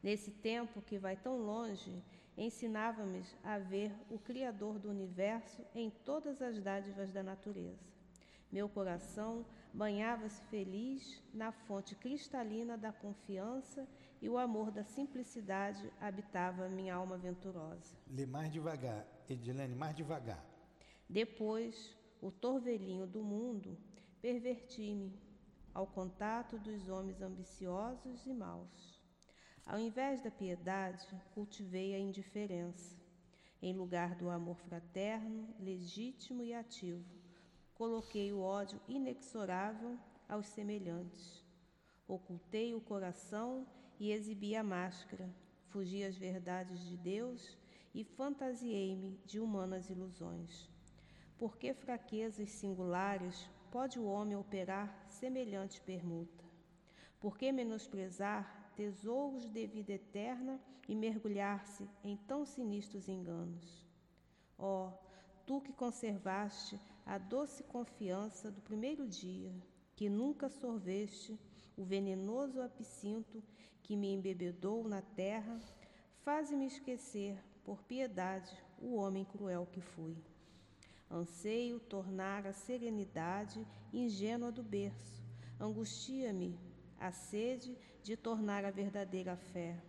Nesse 0.02 0.32
tempo 0.32 0.82
que 0.82 0.98
vai 0.98 1.16
tão 1.16 1.38
longe, 1.38 2.04
ensinava-me 2.38 3.24
a 3.44 3.58
ver 3.58 3.94
o 4.10 4.18
Criador 4.18 4.80
do 4.80 4.90
universo 4.90 5.62
em 5.76 5.90
todas 5.90 6.42
as 6.42 6.62
dádivas 6.62 7.12
da 7.12 7.22
natureza. 7.22 7.94
Meu 8.52 8.70
coração 8.70 9.46
banhava-se 9.74 10.42
feliz 10.44 11.22
na 11.34 11.52
fonte 11.52 11.96
cristalina 11.96 12.78
da 12.78 12.92
confiança 12.92 13.88
e 14.22 14.30
o 14.30 14.38
amor 14.38 14.72
da 14.72 14.84
simplicidade 14.84 15.92
habitava 16.00 16.70
minha 16.70 16.96
alma 16.96 17.18
venturosa. 17.18 17.96
Lê 18.08 18.26
mais 18.26 18.52
devagar, 18.52 19.06
Edilene, 19.30 19.76
mais 19.76 19.96
devagar. 19.96 20.44
Depois, 21.10 21.96
o 22.22 22.32
torvelinho 22.32 23.06
do 23.06 23.24
mundo 23.24 23.78
perverti-me 24.22 25.14
ao 25.74 25.88
contato 25.88 26.58
dos 26.58 26.88
homens 26.88 27.22
ambiciosos 27.22 28.26
e 28.26 28.34
maus. 28.34 29.02
Ao 29.66 29.80
invés 29.80 30.22
da 30.22 30.30
piedade, 30.30 31.08
cultivei 31.34 31.96
a 31.96 32.00
indiferença. 32.00 32.96
Em 33.62 33.74
lugar 33.74 34.16
do 34.16 34.30
amor 34.30 34.58
fraterno, 34.58 35.48
legítimo 35.60 36.44
e 36.44 36.54
ativo, 36.54 37.06
coloquei 37.74 38.32
o 38.34 38.42
ódio 38.42 38.80
inexorável 38.88 39.98
aos 40.28 40.48
semelhantes. 40.48 41.44
Ocultei 42.08 42.76
o 42.76 42.82
coração 42.82 43.66
e 44.00 44.12
exibi 44.12 44.56
a 44.56 44.64
máscara. 44.64 45.34
Fugi 45.70 46.04
às 46.04 46.18
verdades 46.18 46.80
de 46.82 46.98
Deus 46.98 47.58
e 47.94 48.04
fantasiei-me 48.04 49.20
de 49.26 49.40
humanas 49.40 49.90
ilusões. 49.90 50.70
Por 51.38 51.58
que 51.58 51.74
fraquezas 51.74 52.50
singulares 52.50 53.50
pode 53.72 54.00
o 54.00 54.06
homem 54.06 54.36
operar 54.36 55.06
semelhante 55.08 55.82
permuta? 55.82 56.44
Por 57.20 57.38
que 57.38 57.52
menosprezar 57.52 58.72
tesouros 58.76 59.46
de 59.46 59.68
vida 59.68 59.94
eterna 59.94 60.60
e 60.88 60.96
mergulhar-se 60.96 61.88
em 62.04 62.18
tão 62.18 62.46
sinistros 62.46 63.08
enganos? 63.08 63.86
Ó, 64.58 64.92
tu 65.46 65.62
que 65.62 65.74
conservaste 65.74 66.80
a 67.06 67.18
doce 67.18 67.64
confiança 67.64 68.50
do 68.50 68.62
primeiro 68.62 69.08
dia, 69.08 69.52
que 69.52 69.74
que 70.04 70.10
nunca 70.10 70.50
sorveste 70.50 71.40
o 71.78 71.84
venenoso 71.84 72.62
absinto 72.62 73.44
que 73.82 73.96
me 73.96 74.14
embebedou 74.14 74.88
na 74.88 75.02
terra, 75.02 75.60
faze-me 76.24 76.66
esquecer, 76.66 77.42
por 77.64 77.82
piedade, 77.84 78.56
o 78.80 78.96
homem 78.96 79.24
cruel 79.26 79.68
que 79.72 79.82
fui. 79.82 80.16
Anseio 81.10 81.80
tornar 81.80 82.46
a 82.46 82.54
serenidade 82.54 83.66
ingênua 83.94 84.52
do 84.52 84.64
berço, 84.64 85.24
angustia-me 85.60 86.60
a 87.00 87.12
sede 87.12 87.78
de 88.02 88.18
tornar 88.18 88.66
a 88.66 88.72
verdadeira 88.72 89.36
fé. 89.36 89.82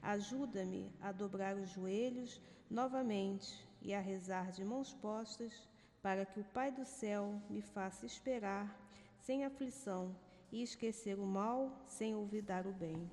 Ajuda-me 0.00 0.90
a 1.00 1.12
dobrar 1.12 1.56
os 1.56 1.70
joelhos 1.70 2.40
novamente 2.70 3.66
e 3.82 3.92
a 3.94 4.00
rezar 4.00 4.50
de 4.50 4.64
mãos 4.64 4.92
postas, 4.94 5.68
para 6.02 6.24
que 6.24 6.40
o 6.40 6.44
Pai 6.44 6.70
do 6.70 6.84
céu 6.84 7.42
me 7.50 7.60
faça 7.60 8.06
esperar 8.06 8.80
sem 9.18 9.44
aflição 9.44 10.14
e 10.52 10.62
esquecer 10.62 11.18
o 11.18 11.26
mal 11.26 11.84
sem 11.88 12.14
olvidar 12.14 12.66
o 12.66 12.72
bem. 12.72 13.10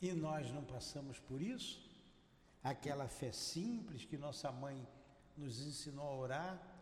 E 0.00 0.12
nós 0.12 0.50
não 0.52 0.64
passamos 0.64 1.18
por 1.20 1.40
isso? 1.40 1.91
Aquela 2.62 3.08
fé 3.08 3.32
simples 3.32 4.04
que 4.04 4.16
nossa 4.16 4.52
mãe 4.52 4.86
nos 5.36 5.60
ensinou 5.60 6.06
a 6.06 6.16
orar, 6.16 6.72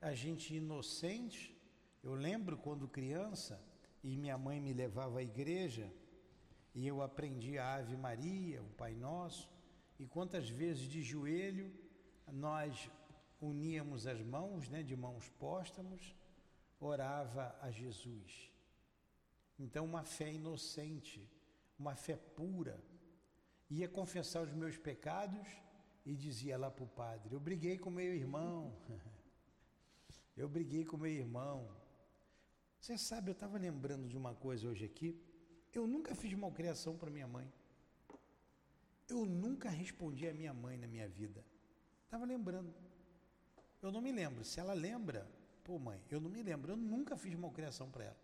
a 0.00 0.12
gente 0.14 0.54
inocente. 0.54 1.56
Eu 2.02 2.14
lembro 2.14 2.56
quando 2.56 2.88
criança 2.88 3.60
e 4.02 4.16
minha 4.16 4.36
mãe 4.36 4.60
me 4.60 4.72
levava 4.72 5.20
à 5.20 5.22
igreja 5.22 5.92
e 6.74 6.86
eu 6.86 7.02
aprendi 7.02 7.58
a 7.58 7.74
Ave 7.74 7.96
Maria, 7.96 8.62
o 8.62 8.68
Pai 8.70 8.94
Nosso, 8.94 9.50
e 9.98 10.06
quantas 10.06 10.48
vezes 10.48 10.88
de 10.88 11.02
joelho 11.02 11.72
nós 12.32 12.90
uníamos 13.40 14.06
as 14.06 14.20
mãos, 14.22 14.68
né, 14.68 14.82
de 14.82 14.96
mãos 14.96 15.28
póstamos, 15.38 16.14
orava 16.78 17.56
a 17.60 17.70
Jesus. 17.70 18.52
Então, 19.58 19.84
uma 19.84 20.04
fé 20.04 20.32
inocente, 20.32 21.28
uma 21.78 21.96
fé 21.96 22.16
pura. 22.16 22.80
Ia 23.70 23.88
confessar 23.88 24.42
os 24.42 24.52
meus 24.52 24.76
pecados 24.76 25.46
e 26.04 26.14
dizia 26.14 26.56
lá 26.56 26.70
para 26.70 26.84
o 26.84 26.88
padre: 26.88 27.34
Eu 27.34 27.40
briguei 27.40 27.78
com 27.78 27.90
meu 27.90 28.14
irmão. 28.14 28.74
Eu 30.36 30.48
briguei 30.48 30.84
com 30.84 30.96
meu 30.96 31.10
irmão. 31.10 31.68
Você 32.78 32.96
sabe, 32.96 33.28
eu 33.28 33.32
estava 33.32 33.58
lembrando 33.58 34.08
de 34.08 34.16
uma 34.16 34.36
coisa 34.36 34.68
hoje 34.68 34.84
aqui. 34.84 35.20
Eu 35.74 35.84
nunca 35.84 36.14
fiz 36.14 36.32
malcriação 36.32 36.96
para 36.96 37.10
minha 37.10 37.26
mãe. 37.26 37.52
Eu 39.08 39.26
nunca 39.26 39.68
respondi 39.68 40.28
a 40.28 40.32
minha 40.32 40.54
mãe 40.54 40.76
na 40.76 40.86
minha 40.86 41.08
vida. 41.08 41.44
Estava 42.04 42.24
lembrando. 42.24 42.72
Eu 43.82 43.90
não 43.90 44.00
me 44.00 44.12
lembro. 44.12 44.44
Se 44.44 44.60
ela 44.60 44.74
lembra, 44.74 45.28
pô, 45.64 45.76
mãe, 45.76 46.00
eu 46.08 46.20
não 46.20 46.30
me 46.30 46.42
lembro. 46.42 46.72
Eu 46.72 46.76
nunca 46.76 47.16
fiz 47.16 47.34
malcriação 47.34 47.90
para 47.90 48.04
ela. 48.04 48.20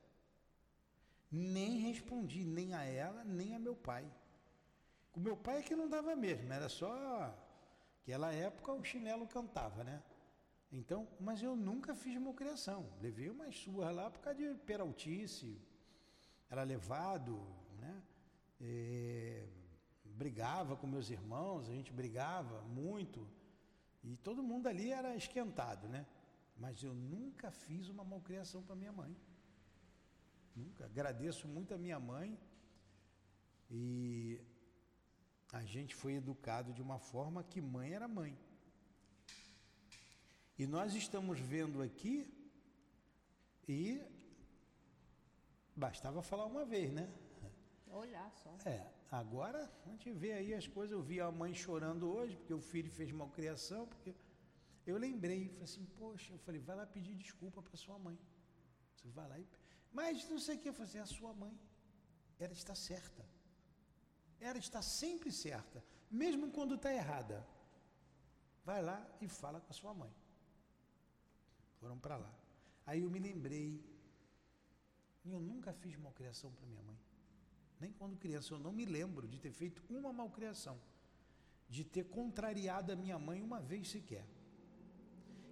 Nem 1.31 1.79
respondi 1.79 2.45
nem 2.45 2.75
a 2.75 2.85
ela, 2.85 3.25
nem 3.25 3.57
a 3.57 3.59
meu 3.59 3.75
pai. 3.75 4.09
O 5.15 5.21
meu 5.21 5.37
pai 5.37 5.59
é 5.59 5.63
que 5.63 5.77
não 5.77 5.89
dava 5.89 6.17
mesmo, 6.17 6.53
era 6.53 6.69
só. 6.69 7.33
Aquela 8.03 8.33
época 8.33 8.73
o 8.73 8.85
chinelo 8.85 9.27
cantava, 9.27 9.85
né? 9.85 10.03
Então, 10.73 11.07
mas 11.21 11.43
eu 11.43 11.55
nunca 11.55 11.95
fiz 11.95 12.21
malcriação. 12.21 12.93
Levei 13.01 13.31
umas 13.31 13.57
suas 13.57 13.95
lá 13.95 14.11
por 14.11 14.21
causa 14.21 14.39
de 14.39 14.55
peraltice, 14.61 15.57
era 16.51 16.65
levado, 16.65 17.41
né? 17.79 18.03
É, 18.61 19.47
brigava 20.05 20.77
com 20.77 20.87
meus 20.87 21.11
irmãos, 21.11 21.69
a 21.69 21.73
gente 21.73 21.93
brigava 21.93 22.63
muito. 22.63 23.27
E 24.03 24.17
todo 24.17 24.43
mundo 24.43 24.67
ali 24.67 24.91
era 24.91 25.17
esquentado, 25.17 25.89
né? 25.89 26.05
Mas 26.57 26.83
eu 26.83 26.93
nunca 26.93 27.51
fiz 27.51 27.89
uma 27.89 28.05
malcriação 28.05 28.63
para 28.63 28.77
minha 28.77 28.93
mãe. 28.93 29.17
Nunca. 30.55 30.85
Agradeço 30.85 31.49
muito 31.49 31.73
a 31.73 31.79
minha 31.79 31.99
mãe. 31.99 32.39
E 33.71 34.41
a 35.59 35.63
gente 35.63 35.95
foi 35.95 36.15
educado 36.15 36.73
de 36.73 36.83
uma 36.83 36.99
forma 36.99 37.45
que 37.45 37.61
mãe 37.61 37.93
era 37.95 38.09
mãe. 38.09 38.37
E 40.59 40.67
nós 40.67 40.95
estamos 40.95 41.39
vendo 41.39 41.81
aqui, 41.81 42.17
e 43.69 44.03
bastava 45.77 46.23
falar 46.23 46.47
uma 46.47 46.65
vez, 46.65 46.93
né? 46.93 47.09
Olhar 47.87 48.29
só. 48.43 48.53
É, 48.67 48.85
agora 49.11 49.71
a 49.87 49.89
gente 49.91 50.11
vê 50.11 50.33
aí 50.33 50.53
as 50.53 50.67
coisas. 50.67 50.93
Eu 50.93 51.03
vi 51.03 51.21
a 51.21 51.31
mãe 51.31 51.55
chorando 51.55 52.13
hoje, 52.13 52.37
porque 52.37 52.53
o 52.53 52.61
filho 52.61 52.91
fez 52.91 53.13
malcriação, 53.13 53.87
porque 53.87 54.13
eu 54.85 54.99
lembrei, 54.99 55.49
falei 55.51 55.63
assim, 55.63 55.85
poxa, 56.01 56.33
eu 56.33 56.39
falei, 56.41 56.61
vai 56.61 56.77
lá 56.77 56.85
pedir 56.85 57.15
desculpa 57.15 57.63
para 57.63 57.77
sua 57.77 57.97
mãe. 57.97 58.19
Você 58.97 59.09
vai 59.11 59.29
lá 59.29 59.39
e. 59.39 59.47
Mas 59.93 60.29
não 60.29 60.41
sei 60.41 60.57
o 60.57 60.59
que, 60.59 60.69
eu 60.69 60.75
falei 60.75 60.89
assim, 60.89 60.99
a 60.99 61.07
sua 61.07 61.33
mãe, 61.33 61.57
ela 62.41 62.53
está 62.53 62.75
certa. 62.75 63.25
Ela 64.49 64.59
está 64.59 64.81
sempre 64.83 65.33
certa, 65.33 65.83
mesmo 66.11 66.51
quando 66.57 66.75
está 66.75 66.93
errada. 66.93 67.37
Vai 68.63 68.83
lá 68.83 68.99
e 69.25 69.27
fala 69.27 69.59
com 69.59 69.71
a 69.71 69.79
sua 69.81 69.95
mãe. 69.95 70.13
Foram 71.81 71.99
para 71.99 72.19
lá. 72.19 72.33
Aí 72.87 73.01
eu 73.01 73.11
me 73.11 73.19
lembrei. 73.19 73.83
Eu 75.25 75.41
nunca 75.41 75.73
fiz 75.73 75.97
malcriação 75.97 76.53
para 76.53 76.67
minha 76.67 76.83
mãe. 76.83 76.99
Nem 77.81 77.91
quando 77.93 78.19
criança. 78.19 78.53
Eu 78.53 78.59
não 78.59 78.71
me 78.71 78.85
lembro 78.85 79.27
de 79.27 79.39
ter 79.41 79.51
feito 79.51 79.83
uma 79.89 80.13
malcriação. 80.13 80.79
De 81.67 81.83
ter 81.83 82.05
contrariado 82.05 82.93
a 82.93 82.97
minha 82.97 83.19
mãe 83.19 83.43
uma 83.43 83.61
vez 83.63 83.89
sequer. 83.89 84.27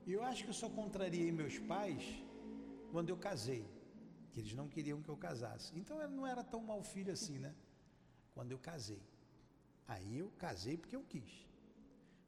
E 0.06 0.12
eu 0.12 0.22
acho 0.22 0.44
que 0.44 0.50
eu 0.50 0.54
só 0.62 0.68
contrariei 0.68 1.32
meus 1.32 1.58
pais 1.58 2.04
quando 2.90 3.08
eu 3.08 3.16
casei. 3.16 3.66
Que 4.32 4.40
eles 4.40 4.54
não 4.54 4.68
queriam 4.68 5.02
que 5.02 5.08
eu 5.08 5.16
casasse. 5.16 5.72
Então 5.78 5.98
eu 6.02 6.10
não 6.10 6.26
era 6.26 6.44
tão 6.44 6.62
mal 6.62 6.82
filho 6.82 7.10
assim, 7.10 7.38
né? 7.38 7.54
Quando 8.34 8.52
eu 8.52 8.58
casei. 8.58 9.02
Aí 9.86 10.18
eu 10.18 10.30
casei 10.38 10.76
porque 10.76 10.96
eu 10.96 11.04
quis. 11.04 11.46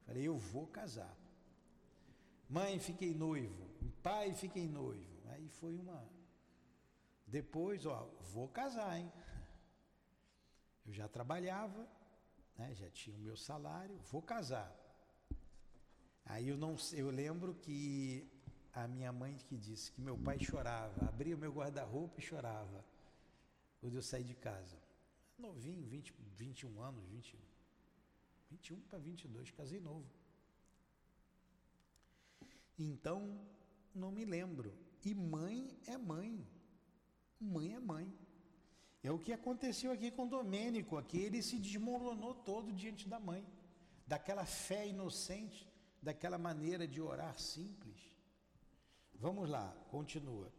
Falei, 0.06 0.24
eu 0.24 0.36
vou 0.36 0.66
casar. 0.66 1.16
Mãe, 2.48 2.78
fiquei 2.78 3.14
noivo. 3.14 3.68
Pai, 4.02 4.32
fiquei 4.34 4.68
noivo. 4.68 5.28
Aí 5.30 5.48
foi 5.48 5.76
uma. 5.76 6.06
Depois, 7.26 7.86
ó, 7.86 8.10
vou 8.32 8.48
casar, 8.48 8.98
hein? 8.98 9.10
Eu 10.86 10.92
já 10.92 11.08
trabalhava, 11.08 11.88
né? 12.56 12.74
já 12.74 12.90
tinha 12.90 13.16
o 13.16 13.20
meu 13.20 13.36
salário, 13.36 13.98
vou 14.10 14.20
casar. 14.20 14.70
Aí 16.26 16.48
eu 16.48 16.56
não 16.56 16.76
eu 16.92 17.10
lembro 17.10 17.54
que 17.54 18.30
a 18.72 18.86
minha 18.86 19.12
mãe 19.12 19.36
que 19.36 19.56
disse 19.56 19.90
que 19.92 20.00
meu 20.00 20.18
pai 20.18 20.38
chorava, 20.38 21.06
abria 21.06 21.34
o 21.34 21.38
meu 21.38 21.52
guarda-roupa 21.52 22.20
e 22.20 22.22
chorava 22.22 22.84
quando 23.80 23.94
eu 23.94 24.02
saí 24.02 24.24
de 24.24 24.34
casa. 24.34 24.83
Novinho, 25.38 25.86
20, 25.86 26.14
21 26.36 26.80
anos, 26.82 27.04
20, 27.06 27.38
21 28.50 28.80
para 28.82 28.98
22, 28.98 29.50
casei 29.50 29.80
novo. 29.80 30.08
Então, 32.78 33.40
não 33.94 34.10
me 34.10 34.24
lembro. 34.24 34.72
E 35.04 35.14
mãe 35.14 35.78
é 35.86 35.96
mãe. 35.96 36.46
Mãe 37.40 37.74
é 37.74 37.80
mãe. 37.80 38.12
É 39.02 39.10
o 39.10 39.18
que 39.18 39.32
aconteceu 39.32 39.92
aqui 39.92 40.10
com 40.10 40.26
Domênico, 40.26 40.96
aqui 40.96 41.18
ele 41.18 41.42
se 41.42 41.58
desmoronou 41.58 42.34
todo 42.34 42.72
diante 42.72 43.06
da 43.06 43.20
mãe, 43.20 43.46
daquela 44.06 44.46
fé 44.46 44.88
inocente, 44.88 45.68
daquela 46.00 46.38
maneira 46.38 46.88
de 46.88 47.02
orar 47.02 47.38
simples. 47.38 48.00
Vamos 49.14 49.48
lá, 49.50 49.76
continua. 49.90 50.50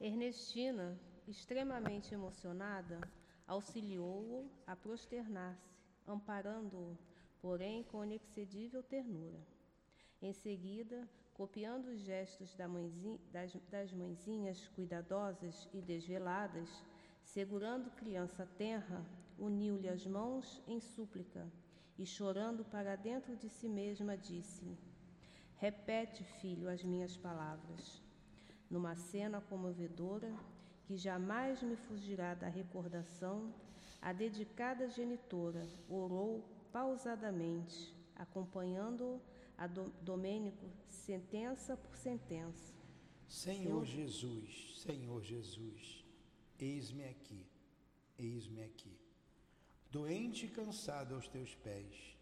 Ernestina, 0.00 1.00
extremamente 1.28 2.12
emocionada, 2.12 3.00
auxiliou-o 3.46 4.50
a 4.66 4.74
prosternar-se, 4.74 5.70
amparando-o, 6.06 6.96
porém 7.40 7.82
com 7.84 8.04
inexcedível 8.04 8.82
ternura. 8.82 9.40
Em 10.20 10.32
seguida, 10.32 11.08
copiando 11.34 11.86
os 11.86 12.00
gestos 12.00 12.54
das, 13.32 13.92
mãezinhas 13.92 14.68
cuidadosas 14.68 15.68
e 15.72 15.80
desveladas, 15.80 16.84
segurando 17.22 17.90
criança 17.90 18.46
tenra, 18.56 19.04
uniu-lhe 19.38 19.88
as 19.88 20.06
mãos 20.06 20.62
em 20.66 20.78
súplica 20.78 21.50
e, 21.98 22.06
chorando 22.06 22.64
para 22.64 22.96
dentro 22.96 23.36
de 23.36 23.48
si 23.48 23.68
mesma, 23.68 24.16
disse-lhe: 24.16 24.78
Repete, 25.56 26.22
filho, 26.24 26.68
as 26.68 26.82
minhas 26.82 27.16
palavras. 27.16 28.02
Numa 28.70 28.94
cena 28.94 29.40
comovedora 29.40 30.32
que 30.84 30.96
jamais 30.96 31.62
me 31.62 31.76
fugirá 31.76 32.34
da 32.34 32.48
recordação, 32.48 33.52
a 34.00 34.12
dedicada 34.12 34.88
genitora 34.88 35.66
orou 35.88 36.44
pausadamente, 36.72 37.94
acompanhando-o 38.16 39.20
a 39.56 39.66
Domênico 39.66 40.66
sentença 40.88 41.76
por 41.76 41.96
sentença. 41.96 42.74
Senhor 43.28 43.84
Jesus, 43.84 44.82
Senhor 44.82 45.22
Jesus, 45.22 46.04
eis-me 46.58 47.04
aqui, 47.04 47.46
eis-me 48.18 48.62
aqui, 48.62 48.98
doente 49.90 50.46
e 50.46 50.48
cansado 50.48 51.14
aos 51.14 51.28
teus 51.28 51.54
pés, 51.54 52.16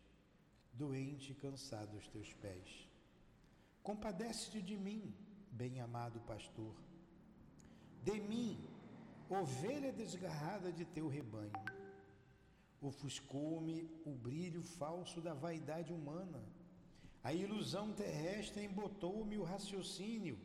doente 0.73 1.33
e 1.33 1.35
cansado 1.35 1.97
aos 1.97 2.07
teus 2.09 2.33
pés. 2.35 2.89
Compadece-te 3.83 4.61
de 4.61 4.77
mim, 4.77 5.15
bem-amado 5.51 6.21
pastor. 6.21 6.75
De 8.03 8.21
mim, 8.21 8.59
ovelha 9.29 9.93
desgarrada 9.93 10.73
de 10.73 10.85
teu 10.85 11.09
rebanho. 11.09 11.53
Ofuscou-me 12.81 13.91
o 14.05 14.11
brilho 14.11 14.63
falso 14.63 15.21
da 15.21 15.35
vaidade 15.35 15.93
humana. 15.93 16.43
A 17.23 17.35
ilusão 17.35 17.93
terrestre 17.93 18.65
embotou-me 18.65 19.37
o 19.37 19.43
raciocínio. 19.43 20.39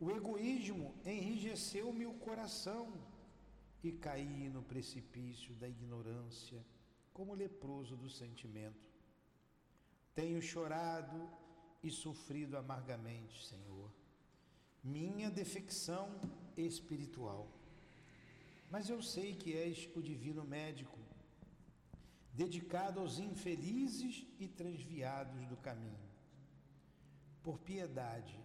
O 0.00 0.10
egoísmo 0.10 0.94
enrijeceu-me 1.04 2.06
o 2.06 2.14
coração 2.14 2.92
e 3.82 3.92
caí 3.92 4.48
no 4.48 4.62
precipício 4.62 5.54
da 5.54 5.68
ignorância, 5.68 6.64
como 7.12 7.34
leproso 7.34 7.96
do 7.96 8.08
sentimento. 8.08 8.90
Tenho 10.14 10.42
chorado 10.42 11.30
e 11.82 11.90
sofrido 11.90 12.56
amargamente, 12.56 13.46
Senhor, 13.46 13.90
minha 14.82 15.30
defecção 15.30 16.08
espiritual. 16.56 17.48
Mas 18.70 18.88
eu 18.88 19.02
sei 19.02 19.34
que 19.34 19.52
és 19.52 19.88
o 19.96 20.02
divino 20.02 20.44
médico, 20.44 20.98
dedicado 22.32 23.00
aos 23.00 23.18
infelizes 23.18 24.26
e 24.38 24.46
transviados 24.46 25.44
do 25.46 25.56
caminho. 25.56 25.98
Por 27.42 27.58
piedade, 27.58 28.38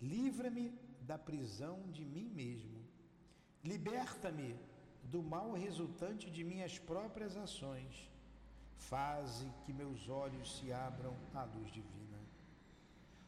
livra-me 0.00 0.72
da 1.00 1.18
prisão 1.18 1.90
de 1.90 2.04
mim 2.04 2.28
mesmo. 2.28 2.84
Liberta-me 3.62 4.56
do 5.02 5.22
mal 5.22 5.52
resultante 5.52 6.30
de 6.30 6.44
minhas 6.44 6.78
próprias 6.78 7.36
ações. 7.36 8.10
Faze 8.76 9.50
que 9.64 9.72
meus 9.72 10.08
olhos 10.08 10.58
se 10.58 10.72
abram 10.72 11.16
à 11.34 11.44
luz 11.44 11.72
divina. 11.72 12.18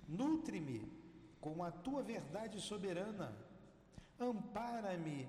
Nutre-me 0.09 0.95
com 1.40 1.62
a 1.62 1.70
tua 1.70 2.03
verdade 2.03 2.61
soberana. 2.61 3.37
Ampara-me 4.18 5.29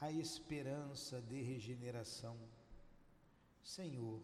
a 0.00 0.10
esperança 0.10 1.20
de 1.22 1.40
regeneração. 1.40 2.36
Senhor, 3.62 4.20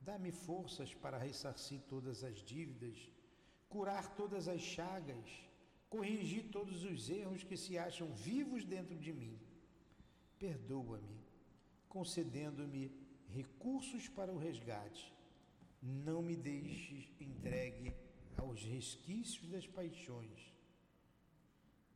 dá-me 0.00 0.32
forças 0.32 0.92
para 0.94 1.18
ressarcir 1.18 1.80
todas 1.88 2.24
as 2.24 2.42
dívidas, 2.42 3.10
curar 3.68 4.16
todas 4.16 4.48
as 4.48 4.60
chagas, 4.60 5.30
corrigir 5.88 6.50
todos 6.50 6.84
os 6.84 7.08
erros 7.08 7.44
que 7.44 7.56
se 7.56 7.78
acham 7.78 8.12
vivos 8.12 8.64
dentro 8.64 8.96
de 8.96 9.12
mim. 9.12 9.38
Perdoa-me, 10.38 11.20
concedendo-me 11.88 12.90
recursos 13.28 14.08
para 14.08 14.32
o 14.32 14.38
resgate. 14.38 15.14
Não 15.80 16.20
me 16.20 16.36
deixes 16.36 17.08
entregue 17.20 17.94
aos 18.38 18.62
resquícios 18.62 19.48
das 19.50 19.66
paixões 19.66 20.52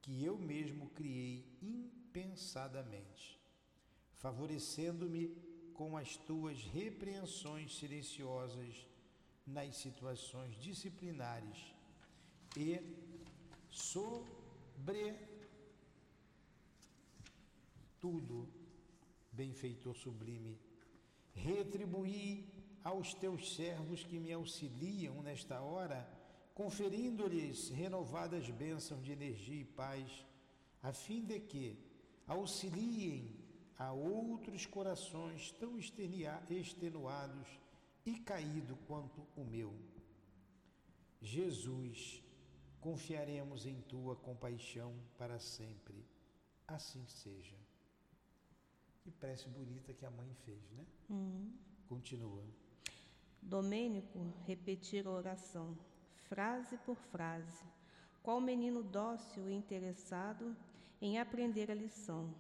que 0.03 0.25
eu 0.25 0.37
mesmo 0.37 0.91
criei 0.91 1.47
impensadamente, 1.63 3.41
favorecendo-me 4.15 5.29
com 5.75 5.97
as 5.97 6.17
tuas 6.17 6.61
repreensões 6.65 7.77
silenciosas 7.77 8.87
nas 9.47 9.77
situações 9.77 10.57
disciplinares 10.57 11.75
e 12.57 12.81
sobre 13.71 15.17
tudo, 18.01 18.49
benfeitor 19.33 19.95
sublime, 19.97 20.59
retribuí 21.35 22.53
aos 22.83 23.15
teus 23.15 23.55
servos 23.55 24.03
que 24.05 24.19
me 24.19 24.33
auxiliam 24.33 25.23
nesta 25.23 25.61
hora 25.61 26.22
conferindo-lhes 26.55 27.69
renovadas 27.71 28.49
bênçãos 28.51 29.03
de 29.03 29.13
energia 29.13 29.63
e 29.63 29.65
paz, 29.65 30.27
a 30.83 30.93
fim 30.93 31.25
de 31.25 31.41
que 31.41 31.79
auxiliem 32.27 33.31
a 33.79 33.93
outros 33.93 34.67
corações 34.67 35.53
tão 35.53 35.79
extenuados 35.79 37.49
e 38.05 38.19
caídos 38.19 38.77
quanto 38.87 39.27
o 39.37 39.45
meu. 39.45 39.75
Jesus, 41.21 42.23
confiaremos 42.81 43.65
em 43.65 43.81
tua 43.83 44.17
compaixão 44.17 44.95
para 45.17 45.39
sempre. 45.39 46.05
Assim 46.67 47.07
seja. 47.07 47.57
Que 49.01 49.11
prece 49.11 49.49
bonita 49.49 49.93
que 49.93 50.05
a 50.05 50.11
mãe 50.11 50.33
fez, 50.45 50.71
né? 50.73 50.87
Uhum. 51.09 51.53
Continua. 51.89 52.45
Domênico 53.41 54.33
repetir 54.47 55.07
a 55.07 55.11
oração 55.11 55.77
frase 56.29 56.77
por 56.79 56.97
frase, 56.97 57.65
qual 58.23 58.41
menino 58.41 58.83
dócil 58.83 59.49
e 59.49 59.53
interessado 59.53 60.57
em 61.01 61.19
aprender 61.19 61.71
a 61.71 61.75
lição. 61.75 62.35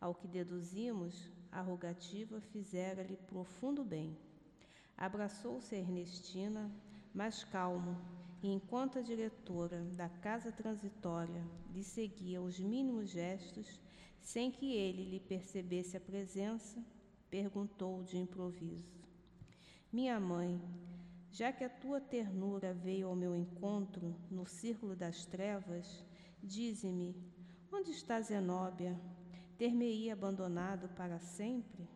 Ao 0.00 0.14
que 0.14 0.26
deduzimos, 0.26 1.30
a 1.50 1.60
rogativa 1.60 2.40
fizera-lhe 2.40 3.16
profundo 3.16 3.84
bem. 3.84 4.16
Abraçou-se 4.96 5.74
a 5.74 5.78
Ernestina, 5.78 6.70
mais 7.14 7.44
calmo, 7.44 7.96
e 8.42 8.48
enquanto 8.52 8.98
a 8.98 9.02
diretora 9.02 9.80
da 9.96 10.08
casa 10.08 10.52
transitória 10.52 11.42
lhe 11.72 11.82
seguia 11.82 12.42
os 12.42 12.58
mínimos 12.58 13.08
gestos, 13.10 13.80
sem 14.20 14.50
que 14.50 14.74
ele 14.74 15.04
lhe 15.04 15.20
percebesse 15.20 15.96
a 15.96 16.00
presença, 16.00 16.84
perguntou 17.30 18.02
de 18.02 18.18
improviso: 18.18 18.92
Minha 19.92 20.18
mãe, 20.18 20.60
já 21.34 21.52
que 21.52 21.64
a 21.64 21.68
tua 21.68 22.00
ternura 22.00 22.72
veio 22.72 23.08
ao 23.08 23.16
meu 23.16 23.34
encontro 23.34 24.14
no 24.30 24.46
círculo 24.46 24.94
das 24.94 25.26
trevas, 25.26 26.04
dize-me: 26.40 27.12
onde 27.72 27.90
está 27.90 28.20
Zenóbia? 28.20 28.96
Ter-me-ia 29.58 30.12
abandonado 30.12 30.88
para 30.90 31.18
sempre? 31.18 31.88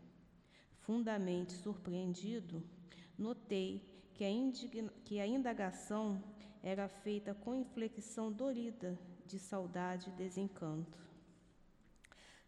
Fundamente 0.81 1.53
surpreendido, 1.53 2.65
notei 3.17 3.81
que 4.13 4.25
a, 4.25 4.29
que 5.05 5.21
a 5.21 5.27
indagação 5.27 6.21
era 6.61 6.89
feita 6.89 7.33
com 7.33 7.55
inflexão 7.55 8.33
dorida 8.33 8.99
de 9.25 9.39
saudade 9.39 10.11
e 10.11 10.15
desencanto. 10.15 10.99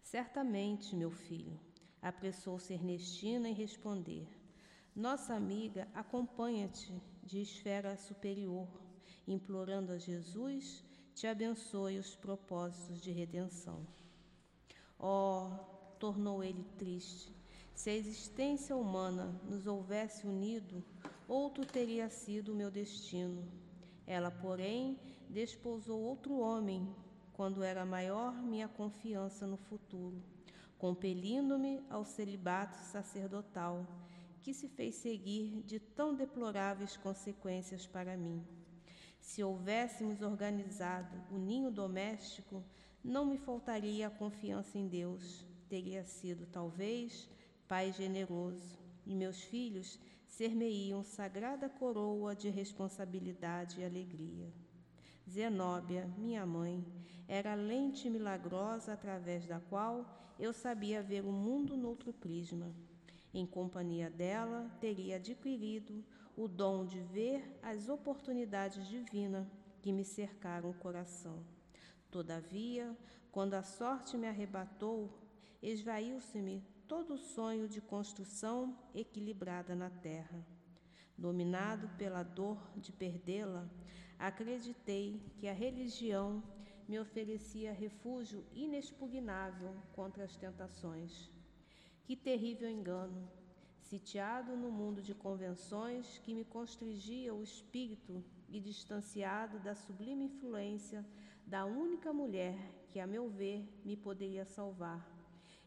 Certamente, 0.01 0.93
meu 0.93 1.09
filho, 1.09 1.57
apressou-se 2.01 2.73
Ernestina 2.73 3.47
em 3.47 3.53
responder. 3.53 4.40
Nossa 4.95 5.33
amiga 5.33 5.87
acompanha-te 5.93 6.93
de 7.23 7.41
esfera 7.41 7.95
superior, 7.95 8.67
implorando 9.25 9.93
a 9.93 9.97
Jesus 9.97 10.83
te 11.15 11.27
abençoe 11.27 11.97
os 11.97 12.13
propósitos 12.13 13.01
de 13.01 13.09
redenção. 13.09 13.87
Oh, 14.99 15.49
tornou 15.97 16.43
ele 16.43 16.65
triste, 16.77 17.33
se 17.73 17.89
a 17.89 17.95
existência 17.95 18.75
humana 18.75 19.33
nos 19.45 19.65
houvesse 19.65 20.27
unido, 20.27 20.83
outro 21.25 21.65
teria 21.65 22.09
sido 22.09 22.51
o 22.51 22.55
meu 22.55 22.69
destino. 22.69 23.47
Ela, 24.05 24.29
porém, 24.29 24.99
desposou 25.29 26.01
outro 26.01 26.37
homem, 26.37 26.93
quando 27.31 27.63
era 27.63 27.85
maior 27.85 28.33
minha 28.33 28.67
confiança 28.67 29.47
no 29.47 29.57
futuro, 29.57 30.21
compelindo-me 30.77 31.81
ao 31.89 32.03
celibato 32.03 32.77
sacerdotal 32.77 33.87
que 34.41 34.53
se 34.53 34.67
fez 34.67 34.95
seguir 34.95 35.61
de 35.63 35.79
tão 35.79 36.15
deploráveis 36.15 36.97
consequências 36.97 37.85
para 37.85 38.17
mim. 38.17 38.43
Se 39.19 39.43
houvéssemos 39.43 40.21
organizado 40.21 41.15
o 41.31 41.37
ninho 41.37 41.71
doméstico, 41.71 42.63
não 43.03 43.25
me 43.25 43.37
faltaria 43.37 44.07
a 44.07 44.11
confiança 44.11 44.77
em 44.77 44.87
Deus. 44.87 45.45
Teria 45.69 46.03
sido, 46.03 46.45
talvez, 46.47 47.29
Pai 47.67 47.93
generoso, 47.93 48.77
e 49.05 49.15
meus 49.15 49.41
filhos 49.41 49.99
ser-me-iam 50.25 51.03
sagrada 51.03 51.69
coroa 51.69 52.35
de 52.35 52.49
responsabilidade 52.49 53.79
e 53.79 53.85
alegria. 53.85 54.51
Zenóbia, 55.29 56.09
minha 56.17 56.45
mãe, 56.45 56.85
era 57.27 57.53
a 57.53 57.55
lente 57.55 58.09
milagrosa 58.09 58.93
através 58.93 59.47
da 59.47 59.59
qual 59.59 60.35
eu 60.37 60.51
sabia 60.51 61.01
ver 61.01 61.23
o 61.23 61.31
mundo 61.31 61.77
noutro 61.77 62.11
prisma. 62.11 62.73
Em 63.33 63.45
companhia 63.45 64.09
dela, 64.09 64.69
teria 64.79 65.15
adquirido 65.15 66.03
o 66.35 66.47
dom 66.47 66.85
de 66.85 66.99
ver 66.99 67.57
as 67.61 67.87
oportunidades 67.87 68.87
divinas 68.87 69.47
que 69.81 69.91
me 69.91 70.03
cercaram 70.03 70.69
o 70.69 70.73
coração. 70.73 71.43
Todavia, 72.09 72.95
quando 73.31 73.53
a 73.53 73.63
sorte 73.63 74.17
me 74.17 74.27
arrebatou, 74.27 75.09
esvaiu-se-me 75.61 76.61
todo 76.87 77.13
o 77.13 77.17
sonho 77.17 77.69
de 77.69 77.79
construção 77.79 78.77
equilibrada 78.93 79.73
na 79.73 79.89
terra. 79.89 80.45
Dominado 81.17 81.87
pela 81.97 82.23
dor 82.23 82.59
de 82.75 82.91
perdê-la, 82.91 83.69
acreditei 84.19 85.21
que 85.37 85.47
a 85.47 85.53
religião 85.53 86.43
me 86.87 86.99
oferecia 86.99 87.71
refúgio 87.71 88.45
inexpugnável 88.53 89.73
contra 89.93 90.25
as 90.25 90.35
tentações. 90.35 91.31
Que 92.03 92.15
terrível 92.15 92.69
engano! 92.69 93.29
Sitiado 93.79 94.55
no 94.55 94.71
mundo 94.71 95.01
de 95.01 95.13
convenções 95.13 96.17
que 96.19 96.33
me 96.33 96.45
constrigia 96.45 97.33
o 97.33 97.43
espírito 97.43 98.23
e 98.47 98.59
distanciado 98.59 99.59
da 99.59 99.75
sublime 99.75 100.25
influência 100.25 101.05
da 101.45 101.65
única 101.65 102.13
mulher 102.13 102.55
que, 102.89 102.99
a 102.99 103.07
meu 103.07 103.29
ver, 103.29 103.67
me 103.83 103.95
poderia 103.97 104.45
salvar. 104.45 105.05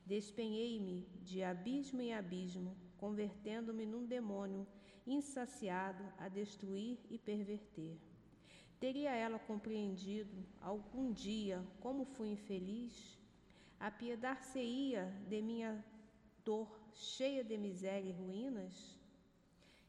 Despenhei-me 0.06 1.06
de 1.22 1.42
abismo 1.42 2.00
em 2.00 2.14
abismo, 2.14 2.76
convertendo-me 2.96 3.86
num 3.86 4.06
demônio 4.06 4.66
insaciado 5.06 6.04
a 6.18 6.28
destruir 6.28 6.98
e 7.10 7.18
perverter. 7.18 7.98
Teria 8.80 9.14
ela 9.14 9.38
compreendido 9.38 10.44
algum 10.60 11.12
dia 11.12 11.64
como 11.80 12.04
fui 12.04 12.28
infeliz? 12.30 13.18
Apiedar-se-ia 13.78 15.12
de 15.28 15.40
minha 15.42 15.84
dor 16.44 16.68
cheia 16.92 17.42
de 17.42 17.56
miséria 17.56 18.10
e 18.10 18.12
ruínas? 18.12 18.98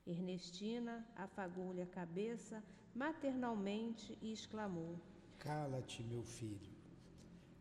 Ernestina 0.07 1.05
afagou-lhe 1.15 1.81
a 1.81 1.87
cabeça 1.87 2.63
maternalmente 2.93 4.17
e 4.21 4.31
exclamou: 4.31 4.99
Cala-te, 5.39 6.03
meu 6.03 6.23
filho. 6.23 6.73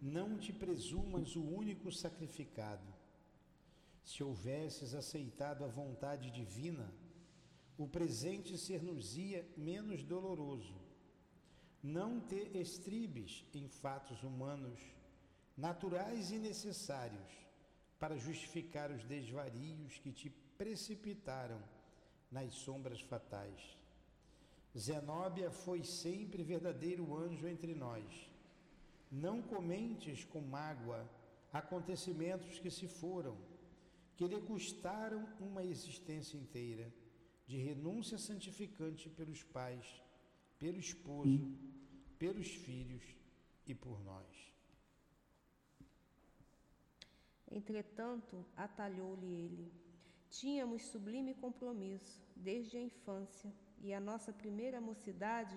Não 0.00 0.38
te 0.38 0.52
presumas 0.52 1.34
o 1.34 1.42
único 1.42 1.90
sacrificado. 1.90 2.86
Se 4.04 4.22
houvesses 4.22 4.94
aceitado 4.94 5.64
a 5.64 5.66
vontade 5.66 6.30
divina, 6.30 6.92
o 7.78 7.88
presente 7.88 8.56
ser-nos-ia 8.58 9.48
menos 9.56 10.04
doloroso. 10.04 10.78
Não 11.82 12.20
te 12.20 12.50
estribes 12.58 13.44
em 13.54 13.66
fatos 13.68 14.22
humanos, 14.22 14.78
naturais 15.56 16.30
e 16.30 16.38
necessários, 16.38 17.43
para 17.98 18.16
justificar 18.16 18.90
os 18.90 19.04
desvarios 19.04 19.98
que 19.98 20.12
te 20.12 20.30
precipitaram 20.58 21.62
nas 22.30 22.52
sombras 22.54 23.00
fatais. 23.00 23.76
Zenóbia 24.76 25.50
foi 25.50 25.84
sempre 25.84 26.42
verdadeiro 26.42 27.16
anjo 27.16 27.46
entre 27.46 27.74
nós. 27.74 28.04
Não 29.10 29.40
comentes 29.40 30.24
com 30.24 30.40
mágoa 30.40 31.08
acontecimentos 31.52 32.58
que 32.58 32.70
se 32.70 32.88
foram, 32.88 33.36
que 34.16 34.26
lhe 34.26 34.40
custaram 34.40 35.28
uma 35.40 35.62
existência 35.62 36.36
inteira 36.36 36.92
de 37.46 37.56
renúncia 37.58 38.18
santificante 38.18 39.08
pelos 39.08 39.42
pais, 39.44 40.02
pelo 40.58 40.78
esposo, 40.78 41.52
pelos 42.18 42.48
filhos 42.48 43.04
e 43.66 43.74
por 43.74 44.02
nós. 44.02 44.53
Entretanto, 47.50 48.44
atalhou-lhe 48.56 49.26
ele. 49.26 49.72
Tínhamos 50.30 50.82
sublime 50.86 51.34
compromisso 51.34 52.22
desde 52.34 52.76
a 52.76 52.80
infância 52.80 53.52
e 53.80 53.92
a 53.92 54.00
nossa 54.00 54.32
primeira 54.32 54.80
mocidade 54.80 55.56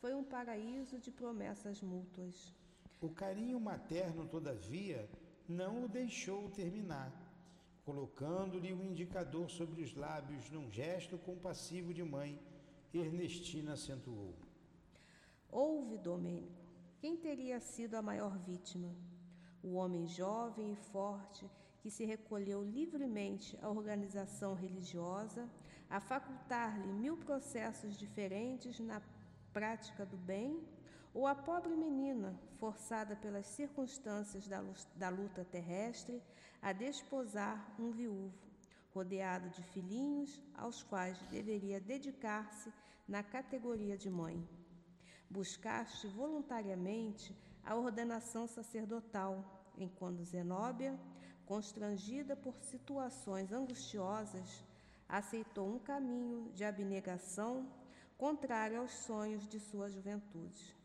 foi 0.00 0.14
um 0.14 0.24
paraíso 0.24 0.98
de 0.98 1.10
promessas 1.10 1.82
mútuas. 1.82 2.52
O 3.00 3.10
carinho 3.10 3.60
materno, 3.60 4.26
todavia, 4.26 5.08
não 5.48 5.84
o 5.84 5.88
deixou 5.88 6.50
terminar 6.50 7.28
colocando-lhe 7.88 8.70
o 8.70 8.76
um 8.76 8.84
indicador 8.84 9.48
sobre 9.48 9.80
os 9.80 9.94
lábios 9.94 10.50
num 10.50 10.70
gesto 10.70 11.16
compassivo 11.16 11.94
de 11.94 12.04
mãe, 12.04 12.38
Ernestina 12.92 13.72
acentuou. 13.72 14.34
Ouve, 15.50 15.96
Domênico, 15.96 16.52
quem 17.00 17.16
teria 17.16 17.58
sido 17.60 17.94
a 17.94 18.02
maior 18.02 18.36
vítima? 18.40 18.94
O 19.62 19.74
homem 19.74 20.06
jovem 20.06 20.72
e 20.72 20.76
forte 20.76 21.48
que 21.80 21.90
se 21.90 22.04
recolheu 22.04 22.62
livremente 22.62 23.58
à 23.62 23.68
organização 23.68 24.54
religiosa, 24.54 25.48
a 25.88 26.00
facultar-lhe 26.00 26.92
mil 26.92 27.16
processos 27.16 27.96
diferentes 27.96 28.78
na 28.80 29.00
prática 29.52 30.04
do 30.04 30.16
bem, 30.16 30.62
ou 31.14 31.26
a 31.26 31.34
pobre 31.34 31.74
menina, 31.74 32.38
forçada 32.58 33.16
pelas 33.16 33.46
circunstâncias 33.46 34.46
da 34.94 35.08
luta 35.08 35.44
terrestre, 35.44 36.22
a 36.60 36.72
desposar 36.72 37.74
um 37.78 37.90
viúvo, 37.90 38.32
rodeado 38.92 39.48
de 39.50 39.62
filhinhos 39.62 40.40
aos 40.54 40.82
quais 40.82 41.18
deveria 41.28 41.80
dedicar-se 41.80 42.72
na 43.06 43.22
categoria 43.22 43.96
de 43.96 44.10
mãe. 44.10 44.46
Buscaste 45.30 46.06
voluntariamente 46.08 47.34
a 47.68 47.74
ordenação 47.74 48.46
sacerdotal, 48.46 49.32
enquanto 49.76 50.24
Zenóbia, 50.24 50.98
constrangida 51.44 52.34
por 52.34 52.56
situações 52.62 53.52
angustiosas, 53.52 54.64
aceitou 55.08 55.68
um 55.74 55.78
caminho 55.78 56.50
de 56.54 56.64
abnegação 56.64 57.66
contrário 58.16 58.80
aos 58.80 58.92
sonhos 58.92 59.46
de 59.46 59.60
sua 59.60 59.88
juventude 59.88 60.78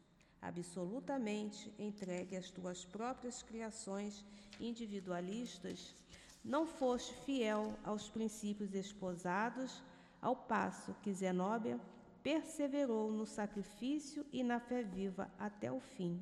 absolutamente 0.43 1.73
entregue 1.79 2.35
às 2.35 2.51
tuas 2.51 2.83
próprias 2.83 3.41
criações 3.41 4.25
individualistas, 4.59 5.95
não 6.43 6.67
foste 6.67 7.13
fiel 7.23 7.73
aos 7.83 8.09
princípios 8.09 8.75
esposados, 8.75 9.81
ao 10.21 10.35
passo 10.35 10.93
que 11.01 11.13
Zenóbia 11.13 11.79
perseverou 12.21 13.11
no 13.11 13.25
sacrifício 13.25 14.25
e 14.31 14.43
na 14.43 14.59
fé 14.59 14.83
viva 14.83 15.29
até 15.39 15.71
o 15.71 15.79
fim. 15.79 16.21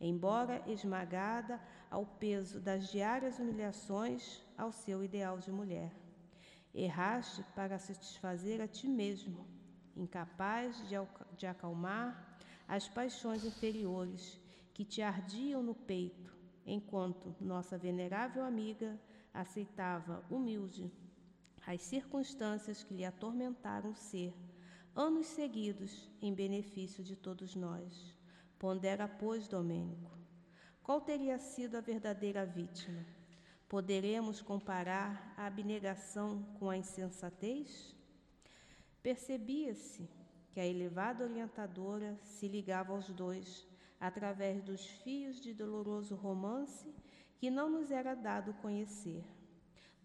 Embora 0.00 0.62
esmagada 0.66 1.60
ao 1.90 2.04
peso 2.04 2.60
das 2.60 2.88
diárias 2.88 3.38
humilhações 3.38 4.42
ao 4.58 4.72
seu 4.72 5.02
ideal 5.02 5.38
de 5.38 5.50
mulher. 5.50 5.92
Erraste 6.74 7.44
para 7.54 7.78
satisfazer 7.78 8.60
a 8.60 8.66
ti 8.66 8.88
mesmo, 8.88 9.46
incapaz 9.96 10.76
de 11.36 11.46
acalmar 11.46 12.36
as 12.66 12.88
paixões 12.88 13.44
inferiores 13.44 14.40
que 14.72 14.84
te 14.84 15.00
ardiam 15.00 15.62
no 15.62 15.74
peito, 15.74 16.34
enquanto 16.66 17.34
nossa 17.40 17.78
venerável 17.78 18.44
amiga 18.44 18.98
aceitava 19.32 20.24
humilde 20.28 20.92
as 21.66 21.80
circunstâncias 21.82 22.84
que 22.84 22.94
lhe 22.94 23.04
atormentaram 23.04 23.90
o 23.90 23.96
ser, 23.96 24.34
anos 24.94 25.26
seguidos 25.26 26.10
em 26.20 26.34
benefício 26.34 27.02
de 27.02 27.16
todos 27.16 27.54
nós. 27.54 28.13
Pondera, 28.64 29.06
pois, 29.06 29.46
Domênico, 29.46 30.10
qual 30.82 30.98
teria 30.98 31.38
sido 31.38 31.76
a 31.76 31.82
verdadeira 31.82 32.46
vítima? 32.46 33.04
Poderemos 33.68 34.40
comparar 34.40 35.34
a 35.36 35.44
abnegação 35.44 36.42
com 36.58 36.70
a 36.70 36.76
insensatez? 36.78 37.94
Percebia-se 39.02 40.08
que 40.50 40.58
a 40.58 40.66
elevada 40.66 41.24
orientadora 41.24 42.18
se 42.22 42.48
ligava 42.48 42.94
aos 42.94 43.10
dois 43.10 43.68
através 44.00 44.62
dos 44.62 44.86
fios 44.86 45.42
de 45.42 45.52
doloroso 45.52 46.14
romance 46.14 46.90
que 47.36 47.50
não 47.50 47.68
nos 47.68 47.90
era 47.90 48.14
dado 48.14 48.54
conhecer. 48.62 49.22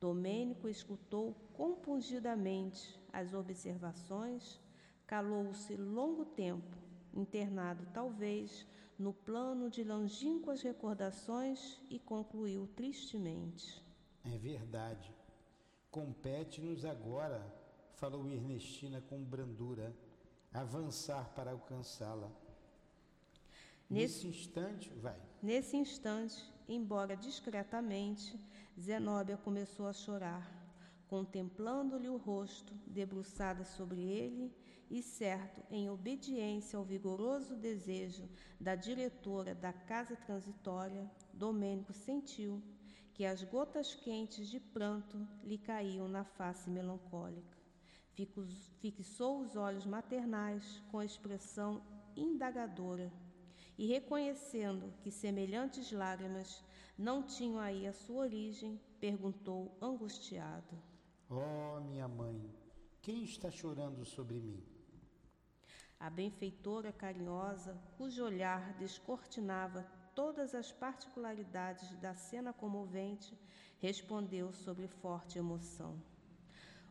Domênico 0.01 0.67
escutou 0.67 1.33
compungidamente 1.53 2.99
as 3.13 3.33
observações, 3.33 4.59
calou-se 5.07 5.77
longo 5.77 6.25
tempo, 6.25 6.78
internado 7.13 7.85
talvez 7.93 8.65
no 8.97 9.13
plano 9.13 9.69
de 9.69 9.83
longínquas 9.83 10.61
recordações 10.61 11.81
e 11.89 11.97
concluiu 11.97 12.67
tristemente. 12.75 13.81
É 14.25 14.37
verdade. 14.37 15.13
Compete-nos 15.89 16.83
agora, 16.85 17.41
falou 17.93 18.29
Ernestina 18.29 19.01
com 19.01 19.23
brandura, 19.23 19.95
avançar 20.53 21.29
para 21.33 21.51
alcançá-la. 21.51 22.29
Nesse, 23.89 24.27
nesse 24.27 24.27
instante, 24.27 24.89
vai. 24.95 25.19
Nesse 25.41 25.77
instante, 25.77 26.43
embora 26.67 27.15
discretamente, 27.15 28.37
Zenóbia 28.79 29.37
começou 29.37 29.87
a 29.87 29.93
chorar, 29.93 30.47
contemplando-lhe 31.07 32.07
o 32.07 32.17
rosto, 32.17 32.73
debruçada 32.85 33.63
sobre 33.63 34.01
ele, 34.01 34.53
e 34.89 35.03
certo, 35.03 35.61
em 35.69 35.89
obediência 35.89 36.77
ao 36.77 36.83
vigoroso 36.83 37.55
desejo 37.55 38.27
da 38.59 38.75
diretora 38.75 39.53
da 39.53 39.71
casa 39.71 40.15
transitória, 40.15 41.09
Domênico 41.31 41.93
sentiu 41.93 42.61
que 43.13 43.25
as 43.25 43.43
gotas 43.43 43.93
quentes 43.93 44.47
de 44.47 44.59
pranto 44.59 45.27
lhe 45.43 45.57
caíam 45.57 46.07
na 46.07 46.23
face 46.23 46.69
melancólica. 46.69 47.57
Fixou 48.79 49.41
os 49.41 49.55
olhos 49.55 49.85
maternais 49.85 50.81
com 50.91 51.03
expressão 51.03 51.81
indagadora 52.15 53.11
e, 53.77 53.85
reconhecendo 53.85 54.93
que 55.01 55.11
semelhantes 55.11 55.91
lágrimas 55.91 56.63
não 56.97 57.23
tinham 57.23 57.59
aí 57.59 57.87
a 57.87 57.93
sua 57.93 58.23
origem, 58.23 58.79
perguntou 58.99 59.77
angustiado: 59.81 60.77
Oh, 61.29 61.79
minha 61.79 62.07
mãe, 62.07 62.41
quem 63.01 63.23
está 63.23 63.49
chorando 63.49 64.03
sobre 64.03 64.39
mim? 64.39 64.78
A 65.99 66.09
benfeitora 66.09 66.93
carinhosa, 66.93 67.77
cujo 67.97 68.23
olhar 68.23 68.73
descortinava 68.77 69.85
todas 70.15 70.55
as 70.55 70.71
particularidades 70.71 71.93
da 71.97 72.15
cena 72.15 72.53
comovente, 72.53 73.37
respondeu 73.79 74.53
sobre 74.53 74.87
forte 74.87 75.37
emoção. 75.37 76.01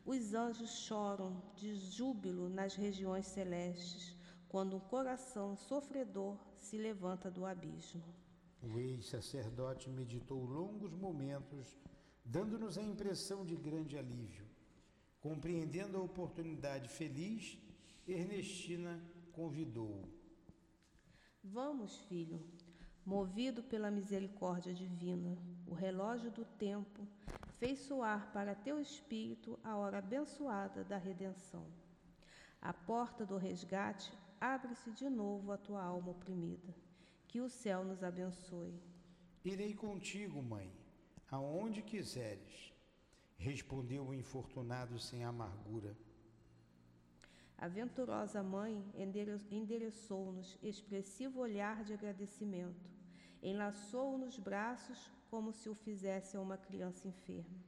Os 0.05 0.35
anjos 0.35 0.71
choram 0.71 1.43
de 1.57 1.75
júbilo 1.75 2.51
nas 2.51 2.75
regiões 2.75 3.27
celestes, 3.27 4.15
quando 4.49 4.77
um 4.77 4.81
coração 4.81 5.57
sofredor 5.57 6.37
se 6.59 6.77
levanta 6.77 7.31
do 7.31 7.47
abismo. 7.47 8.03
O 8.63 8.79
ex-sacerdote 8.79 9.89
meditou 9.89 10.45
longos 10.45 10.95
momentos, 10.95 11.79
dando-nos 12.25 12.77
a 12.77 12.83
impressão 12.83 13.45
de 13.45 13.57
grande 13.57 13.97
alívio. 13.97 14.47
Compreendendo 15.21 15.97
a 15.97 16.03
oportunidade 16.03 16.89
feliz, 16.89 17.59
Ernestina 18.09 19.03
convidou-o. 19.33 20.09
Vamos, 21.45 22.01
filho, 22.09 22.43
movido 23.05 23.63
pela 23.63 23.91
misericórdia 23.91 24.73
divina, 24.73 25.37
o 25.67 25.75
relógio 25.75 26.31
do 26.31 26.45
tempo 26.45 27.07
fez 27.59 27.81
soar 27.81 28.33
para 28.33 28.55
teu 28.55 28.81
espírito 28.81 29.59
a 29.63 29.77
hora 29.77 29.99
abençoada 29.99 30.83
da 30.85 30.97
redenção. 30.97 31.67
A 32.63 32.73
porta 32.73 33.27
do 33.27 33.37
resgate 33.37 34.11
abre-se 34.41 34.91
de 34.91 35.09
novo 35.11 35.53
à 35.53 35.59
tua 35.59 35.83
alma 35.83 36.11
oprimida. 36.11 36.75
Que 37.27 37.43
o 37.43 37.49
céu 37.49 37.85
nos 37.85 38.03
abençoe. 38.03 38.81
Irei 39.45 39.75
contigo, 39.75 40.43
mãe, 40.43 40.73
aonde 41.31 41.83
quiseres, 41.83 42.73
respondeu 43.37 44.09
o 44.09 44.15
infortunado 44.15 44.99
sem 44.99 45.25
amargura. 45.25 45.95
A 47.59 47.67
venturosa 47.67 48.41
mãe 48.41 48.85
endereçou-nos 49.51 50.57
expressivo 50.63 51.41
olhar 51.41 51.83
de 51.83 51.93
agradecimento, 51.93 52.89
enlaçou-o 53.43 54.17
nos 54.17 54.39
braços 54.39 55.11
como 55.29 55.53
se 55.53 55.69
o 55.69 55.75
fizesse 55.75 56.37
a 56.37 56.41
uma 56.41 56.57
criança 56.57 57.09
enferma 57.09 57.59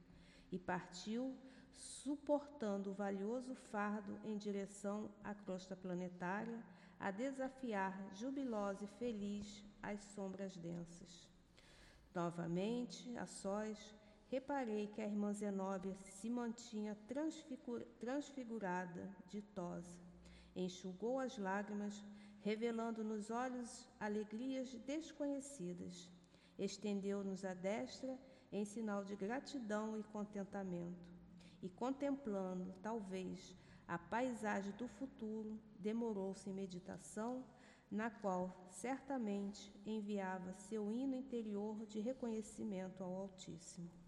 e 0.49 0.57
partiu 0.57 1.35
suportando 1.71 2.91
o 2.91 2.93
valioso 2.93 3.53
fardo 3.53 4.17
em 4.23 4.37
direção 4.37 5.09
à 5.23 5.33
crosta 5.33 5.75
planetária, 5.75 6.63
a 6.99 7.11
desafiar 7.11 7.97
jubilosa 8.13 8.85
e 8.85 8.87
feliz 8.87 9.63
as 9.81 9.99
sombras 10.03 10.55
densas. 10.55 11.29
Novamente, 12.13 13.17
a 13.17 13.25
sós, 13.25 13.95
reparei 14.31 14.87
que 14.87 15.01
a 15.01 15.05
irmã 15.05 15.33
Zenóbia 15.33 15.93
se 16.03 16.29
mantinha 16.29 16.97
transfigurada, 17.99 19.13
ditosa. 19.27 19.99
Enxugou 20.55 21.19
as 21.19 21.37
lágrimas, 21.37 22.01
revelando 22.39 23.03
nos 23.03 23.29
olhos 23.29 23.89
alegrias 23.99 24.73
desconhecidas. 24.87 26.09
Estendeu-nos 26.57 27.43
a 27.43 27.53
destra 27.53 28.17
em 28.53 28.63
sinal 28.63 29.03
de 29.03 29.17
gratidão 29.17 29.99
e 29.99 30.03
contentamento 30.03 31.11
e 31.61 31.67
contemplando, 31.67 32.73
talvez, 32.81 33.53
a 33.85 33.97
paisagem 33.97 34.71
do 34.77 34.87
futuro, 34.87 35.59
demorou-se 35.77 36.49
em 36.49 36.53
meditação, 36.53 37.43
na 37.91 38.09
qual 38.09 38.65
certamente 38.69 39.73
enviava 39.85 40.53
seu 40.53 40.89
hino 40.89 41.15
interior 41.15 41.85
de 41.85 41.99
reconhecimento 41.99 43.03
ao 43.03 43.13
Altíssimo. 43.13 44.00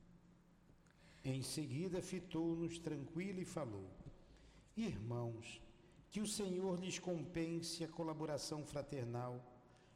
Em 1.25 1.41
seguida, 1.41 2.01
fitou-nos 2.01 2.77
tranquilo 2.77 3.39
e 3.39 3.45
falou: 3.45 3.89
Irmãos, 4.75 5.61
que 6.09 6.19
o 6.19 6.27
Senhor 6.27 6.77
lhes 6.79 6.99
compense 6.99 7.83
a 7.83 7.87
colaboração 7.87 8.65
fraternal, 8.65 9.41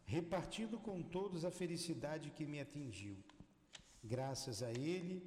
repartindo 0.06 0.80
com 0.80 1.02
todos 1.02 1.44
a 1.44 1.52
felicidade 1.52 2.32
que 2.32 2.46
me 2.46 2.62
atingiu. 2.62 3.18
Graças 4.02 4.64
a 4.64 4.72
Ele, 4.72 5.22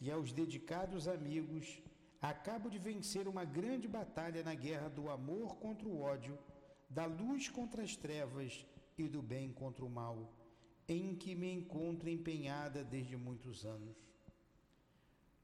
e 0.00 0.10
aos 0.10 0.32
dedicados 0.32 1.06
amigos, 1.06 1.82
acabo 2.20 2.70
de 2.70 2.78
vencer 2.78 3.28
uma 3.28 3.44
grande 3.44 3.86
batalha 3.86 4.42
na 4.42 4.54
guerra 4.54 4.88
do 4.88 5.10
amor 5.10 5.56
contra 5.56 5.86
o 5.86 6.00
ódio, 6.00 6.38
da 6.88 7.04
luz 7.04 7.48
contra 7.48 7.82
as 7.82 7.94
trevas 7.94 8.66
e 8.96 9.06
do 9.06 9.20
bem 9.20 9.52
contra 9.52 9.84
o 9.84 9.90
mal, 9.90 10.32
em 10.88 11.14
que 11.14 11.34
me 11.34 11.52
encontro 11.52 12.08
empenhada 12.08 12.82
desde 12.82 13.16
muitos 13.18 13.66
anos. 13.66 14.11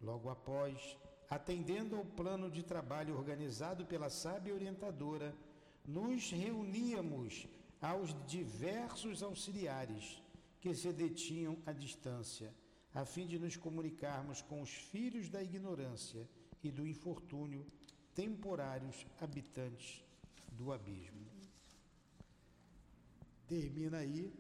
Logo 0.01 0.31
após, 0.31 0.97
atendendo 1.29 1.97
ao 1.97 2.05
plano 2.05 2.51
de 2.51 2.63
trabalho 2.63 3.17
organizado 3.17 3.85
pela 3.87 4.09
sábia 4.09 4.55
orientadora, 4.55 5.35
nos 5.85 6.31
reuníamos 6.31 7.47
aos 7.81 8.15
diversos 8.27 9.23
auxiliares 9.23 10.23
que 10.61 10.75
se 10.75 10.93
detinham 10.93 11.57
à 11.65 11.73
distância 11.73 12.53
a 12.95 13.05
fim 13.05 13.27
de 13.27 13.39
nos 13.39 13.57
comunicarmos 13.57 14.43
com 14.43 14.61
os 14.61 14.71
filhos 14.71 15.29
da 15.29 15.43
ignorância 15.43 16.29
e 16.63 16.71
do 16.71 16.87
infortúnio, 16.87 17.67
temporários 18.15 19.07
habitantes 19.21 20.05
do 20.51 20.73
abismo. 20.73 21.27
Termina 23.47 23.99
aí 23.99 24.33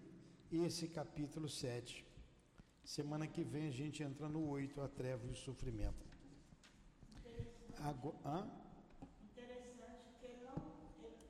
esse 0.51 0.89
capítulo 0.89 1.49
7. 1.49 2.08
Semana 2.89 3.27
que 3.27 3.45
vem 3.45 3.69
a 3.69 3.71
gente 3.71 4.03
entra 4.03 4.31
no 4.31 4.49
8, 4.49 4.81
a 4.81 4.89
treva 4.89 5.27
e 5.27 5.31
o 5.31 5.37
sofrimento. 5.37 6.07
Agora, 7.81 8.17
hã? 8.25 8.51
Interessante 9.31 10.09
que 10.19 10.25
ele 10.25 10.45
não 10.47 10.55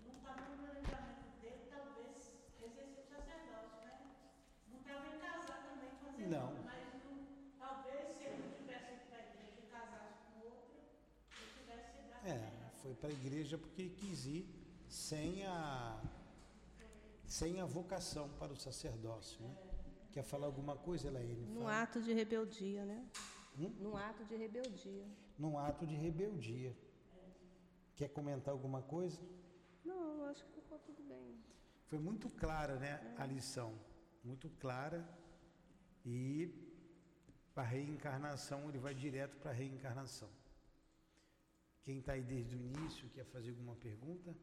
não 0.07 0.19
estava 0.19 0.51
no 0.51 0.57
planejamento 0.63 1.41
dele, 1.41 1.69
talvez 1.69 2.33
exercer 2.63 3.03
o 3.03 3.11
sacerdócio, 3.11 3.81
né? 3.85 4.07
Não 4.69 4.79
estava 4.79 5.09
em 5.09 5.19
casar 5.19 5.59
também 5.69 5.91
fazendo. 6.01 6.31
Não. 6.31 6.69
É, 12.25 12.71
foi 12.83 12.95
para 12.95 13.09
a 13.09 13.13
igreja 13.13 13.59
porque 13.59 13.89
quis 13.89 14.27
ir 14.27 14.49
sem 14.89 15.45
a, 15.45 16.01
sem 17.27 17.61
a 17.61 17.67
vocação 17.67 18.29
para 18.39 18.53
o 18.53 18.57
sacerdócio. 18.57 19.43
Né? 19.43 19.68
Quer 20.19 20.25
falar 20.25 20.47
alguma 20.47 20.75
coisa, 20.75 21.07
Elaine? 21.07 21.47
Num 21.47 21.61
Fala. 21.61 21.83
ato 21.83 22.03
de 22.03 22.13
rebeldia, 22.13 22.85
né? 22.85 23.09
Hum? 23.57 23.73
Num 23.79 23.97
ato 23.97 24.25
de 24.25 24.35
rebeldia. 24.35 25.07
Num 25.39 25.57
ato 25.57 25.87
de 25.87 25.95
rebeldia. 25.95 26.77
Quer 27.95 28.09
comentar 28.09 28.53
alguma 28.53 28.83
coisa? 28.83 29.21
Não, 29.85 30.25
acho 30.25 30.45
que 30.45 30.51
ficou 30.55 30.77
tudo 30.81 31.01
bem. 31.05 31.39
Foi 31.87 32.01
muito 32.01 32.29
clara, 32.31 32.81
né, 32.81 33.15
é. 33.17 33.23
a 33.23 33.27
lição. 33.27 33.79
Muito 34.25 34.51
clara. 34.59 35.09
E 36.05 36.53
a 37.55 37.63
reencarnação, 37.63 38.69
ele 38.69 38.79
vai 38.79 38.97
direto 38.97 39.37
para 39.37 39.53
a 39.53 39.55
reencarnação. 39.55 40.31
Quem 41.85 42.01
está 42.01 42.15
aí 42.15 42.25
desde 42.25 42.57
o 42.57 42.61
início 42.61 43.09
quer 43.11 43.25
fazer 43.27 43.51
alguma 43.51 43.77
pergunta? 43.77 44.37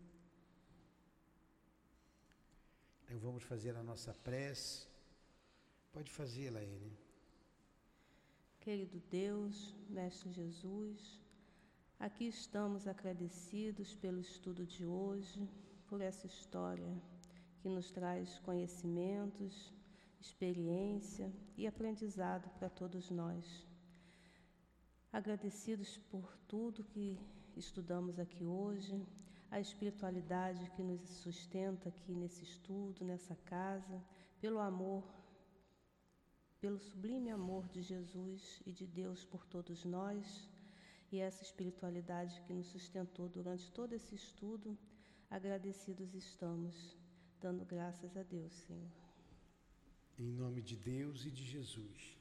Então 3.03 3.19
vamos 3.19 3.43
fazer 3.43 3.76
a 3.76 3.84
nossa 3.84 4.13
prece. 4.13 4.95
Pode 5.96 6.12
fazer, 6.12 6.50
Laine. 6.50 6.91
Querido 8.60 9.02
Deus, 9.10 9.74
Mestre 9.89 10.30
Jesus, 10.30 11.22
aqui 11.98 12.28
estamos 12.28 12.86
agradecidos 12.86 13.96
pelo 13.96 14.20
estudo 14.20 14.66
de 14.66 14.86
hoje, 14.86 15.50
por 15.88 16.02
essa 16.02 16.28
história 16.28 17.02
que 17.62 17.70
nos 17.70 17.91
traz 17.91 18.38
conhecimentos, 18.39 19.74
experiência 20.20 21.32
e 21.56 21.66
aprendizado 21.66 22.50
para 22.60 22.70
todos 22.70 23.10
nós. 23.10 23.66
Agradecidos 25.14 25.96
por 26.12 26.36
tudo 26.46 26.84
que 26.84 27.18
estudamos 27.56 28.20
aqui 28.20 28.43
hoje, 28.43 29.02
a 29.50 29.62
espiritualidade 29.62 30.70
que 30.72 30.84
nos 30.84 31.00
sustenta 31.24 31.88
aqui 31.88 32.14
nesse 32.14 32.43
estudo, 32.43 33.06
nessa 33.06 33.36
casa, 33.46 34.04
pelo 34.41 34.60
amor, 34.60 35.02
pelo 36.66 36.80
sublime 36.80 37.30
amor 37.30 37.68
de 37.68 37.80
Jesus 37.84 38.59
e 38.66 38.72
de 38.72 38.88
Deus 38.88 39.24
por 39.24 39.45
todos 39.45 39.86
nós, 39.86 40.49
e 41.11 41.20
essa 41.20 41.43
espiritualidade 41.43 42.41
que 42.41 42.53
nos 42.55 42.66
sustentou 42.66 43.30
durante 43.30 43.72
todo 43.72 43.93
esse 43.93 44.16
estudo, 44.16 44.76
agradecidos 45.30 46.16
estamos, 46.16 46.97
dando 47.39 47.63
graças 47.63 48.18
a 48.18 48.24
Deus, 48.24 48.51
Senhor. 48.66 48.89
Em 50.18 50.32
nome 50.32 50.59
de 50.63 50.76
Deus 50.76 51.24
e 51.28 51.30
de 51.30 51.45
Jesus 51.45 52.18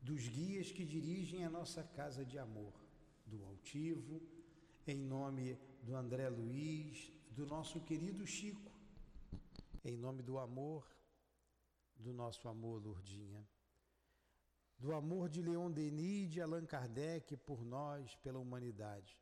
dos 0.00 0.28
guias 0.28 0.72
que 0.72 0.86
dirigem 0.86 1.44
a 1.44 1.50
nossa 1.50 1.82
casa 1.82 2.24
de 2.24 2.38
amor, 2.38 2.72
do 3.26 3.44
altivo, 3.44 4.22
em 4.86 4.96
nome 4.96 5.58
do 5.82 5.94
André 5.94 6.30
Luiz, 6.30 7.12
do 7.32 7.44
nosso 7.44 7.78
querido 7.82 8.26
Chico, 8.26 8.72
em 9.84 9.94
nome 9.94 10.22
do 10.22 10.38
amor, 10.38 10.88
do 11.96 12.14
nosso 12.14 12.48
amor, 12.48 12.82
Lourdinha, 12.82 13.46
do 14.78 14.92
amor 14.92 15.28
de 15.28 15.40
Leon 15.40 15.70
Denis 15.70 16.24
e 16.24 16.28
de 16.28 16.40
Allan 16.40 16.66
Kardec 16.66 17.36
por 17.36 17.64
nós, 17.64 18.14
pela 18.16 18.38
humanidade, 18.38 19.20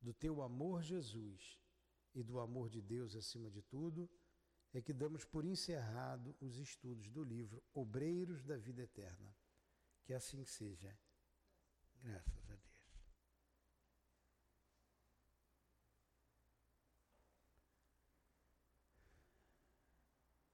do 0.00 0.12
teu 0.12 0.42
amor, 0.42 0.82
Jesus, 0.82 1.58
e 2.14 2.22
do 2.22 2.38
amor 2.38 2.68
de 2.68 2.80
Deus 2.80 3.16
acima 3.16 3.50
de 3.50 3.62
tudo, 3.62 4.08
é 4.72 4.80
que 4.80 4.92
damos 4.92 5.24
por 5.24 5.44
encerrado 5.44 6.36
os 6.40 6.58
estudos 6.58 7.10
do 7.10 7.22
livro 7.22 7.62
Obreiros 7.72 8.44
da 8.44 8.56
Vida 8.56 8.82
Eterna. 8.82 9.34
Que 10.04 10.12
assim 10.12 10.44
seja. 10.44 10.96
Graças. 12.02 12.43